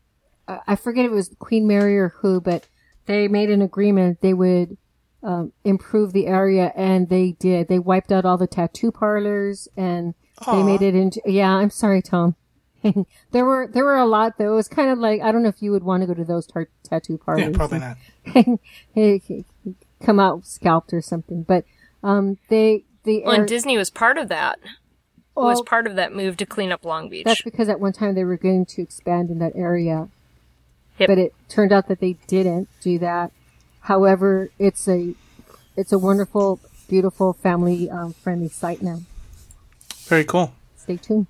uh, 0.48 0.60
I 0.68 0.76
forget 0.76 1.06
if 1.06 1.12
it 1.12 1.16
was 1.16 1.36
Queen 1.40 1.68
Mary 1.68 1.98
or 1.98 2.10
who, 2.20 2.42
but 2.42 2.68
they 3.06 3.28
made 3.28 3.50
an 3.50 3.62
agreement 3.62 4.22
they 4.22 4.34
would, 4.34 4.78
um, 5.22 5.54
improve 5.64 6.12
the 6.12 6.28
area 6.28 6.74
and 6.76 7.10
they 7.10 7.32
did. 7.34 7.68
They 7.70 7.80
wiped 7.80 8.12
out 8.12 8.26
all 8.26 8.38
the 8.38 8.48
tattoo 8.48 8.92
parlors 8.92 9.68
and 9.78 10.16
they 10.52 10.64
made 10.64 10.82
it 10.82 10.96
into, 10.96 11.22
yeah, 11.26 11.52
I'm 11.52 11.70
sorry, 11.70 12.02
Tom. 12.02 12.36
there 13.32 13.46
were, 13.46 13.70
there 13.72 13.86
were 13.86 13.96
a 13.98 14.06
lot 14.06 14.38
though. 14.38 14.52
It 14.54 14.56
was 14.56 14.68
kind 14.68 14.90
of 14.90 15.00
like, 15.00 15.22
I 15.22 15.32
don't 15.32 15.44
know 15.44 15.50
if 15.50 15.62
you 15.62 15.72
would 15.72 15.84
want 15.84 16.02
to 16.02 16.08
go 16.08 16.14
to 16.14 16.26
those 16.26 16.46
tar- 16.46 16.68
tattoo 16.84 17.18
parlors 17.18 17.46
Yeah, 17.46 17.56
probably 17.56 17.80
not. 17.80 17.98
hey, 18.94 19.46
come 20.02 20.20
out 20.20 20.46
scalped 20.46 20.92
or 20.94 21.02
something. 21.02 21.44
But 21.44 21.64
um, 22.04 22.38
they 22.50 22.84
the 23.04 23.22
well, 23.24 23.34
air- 23.34 23.40
and 23.42 23.48
disney 23.48 23.78
was 23.78 23.90
part 23.90 24.18
of 24.18 24.28
that 24.30 24.60
was 25.36 25.62
part 25.64 25.88
of 25.88 25.96
that 25.96 26.14
move 26.14 26.38
to 26.38 26.46
clean 26.46 26.72
up 26.72 26.86
long 26.86 27.10
beach 27.10 27.26
that's 27.26 27.42
because 27.42 27.70
at 27.70 27.80
one 27.80 27.94
time 27.94 28.14
they 28.16 28.24
were 28.24 28.38
going 28.38 28.66
to 28.68 28.82
expand 28.82 29.30
in 29.30 29.40
that 29.40 29.56
area, 29.56 30.10
Yep. 31.00 31.08
but 31.10 31.18
it 31.18 31.34
turned 31.50 31.72
out 31.72 31.88
that 31.88 32.00
they 32.00 32.14
didn't 32.28 32.70
do 32.82 33.00
that. 33.00 33.32
However, 33.82 34.50
it's 34.60 34.88
a 34.88 35.16
it's 35.76 35.92
a 35.92 35.98
wonderful, 35.98 36.60
beautiful, 36.88 37.34
family 37.34 37.90
um, 37.90 38.14
friendly 38.14 38.48
site 38.50 38.82
now. 38.82 39.02
Very 40.06 40.24
cool. 40.24 40.54
Stay 40.78 40.98
tuned. 40.98 41.28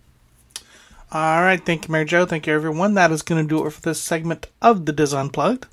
All 1.12 1.42
right, 1.44 1.64
thank 1.64 1.88
you, 1.88 1.92
Mary 1.92 2.06
Jo. 2.06 2.26
Thank 2.26 2.48
you, 2.48 2.54
everyone. 2.54 2.96
That 2.96 3.12
is 3.12 3.22
going 3.22 3.42
to 3.44 3.48
do 3.48 3.66
it 3.66 3.72
for 3.72 3.82
this 3.82 4.02
segment 4.02 4.48
of 4.62 4.86
the 4.86 4.92
Dis 4.92 5.14
Unplugged. 5.14 5.68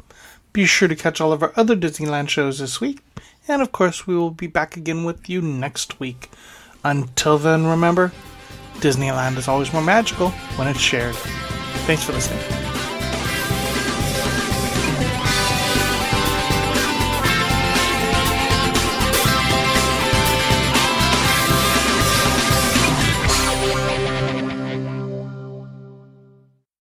Be 0.52 0.66
sure 0.66 0.86
to 0.88 0.94
catch 0.96 1.20
all 1.20 1.32
of 1.32 1.42
our 1.42 1.52
other 1.56 1.74
Disneyland 1.76 2.28
shows 2.28 2.58
this 2.58 2.80
week, 2.80 3.00
And 3.48 3.62
of 3.62 3.72
course, 3.72 4.06
we 4.06 4.14
will 4.16 4.30
be 4.32 4.46
back 4.48 4.76
again 4.76 5.04
with 5.04 5.30
you 5.30 5.40
next 5.40 5.98
week. 5.98 6.28
Until 6.84 7.38
then, 7.38 7.66
remember, 7.66 8.12
Disneyland 8.76 9.36
is 9.36 9.48
always 9.48 9.72
more 9.72 9.82
magical 9.82 10.30
when 10.56 10.68
it's 10.68 10.80
shared. 10.80 11.14
Thanks 11.86 12.04
for 12.04 12.12
listening. 12.12 12.69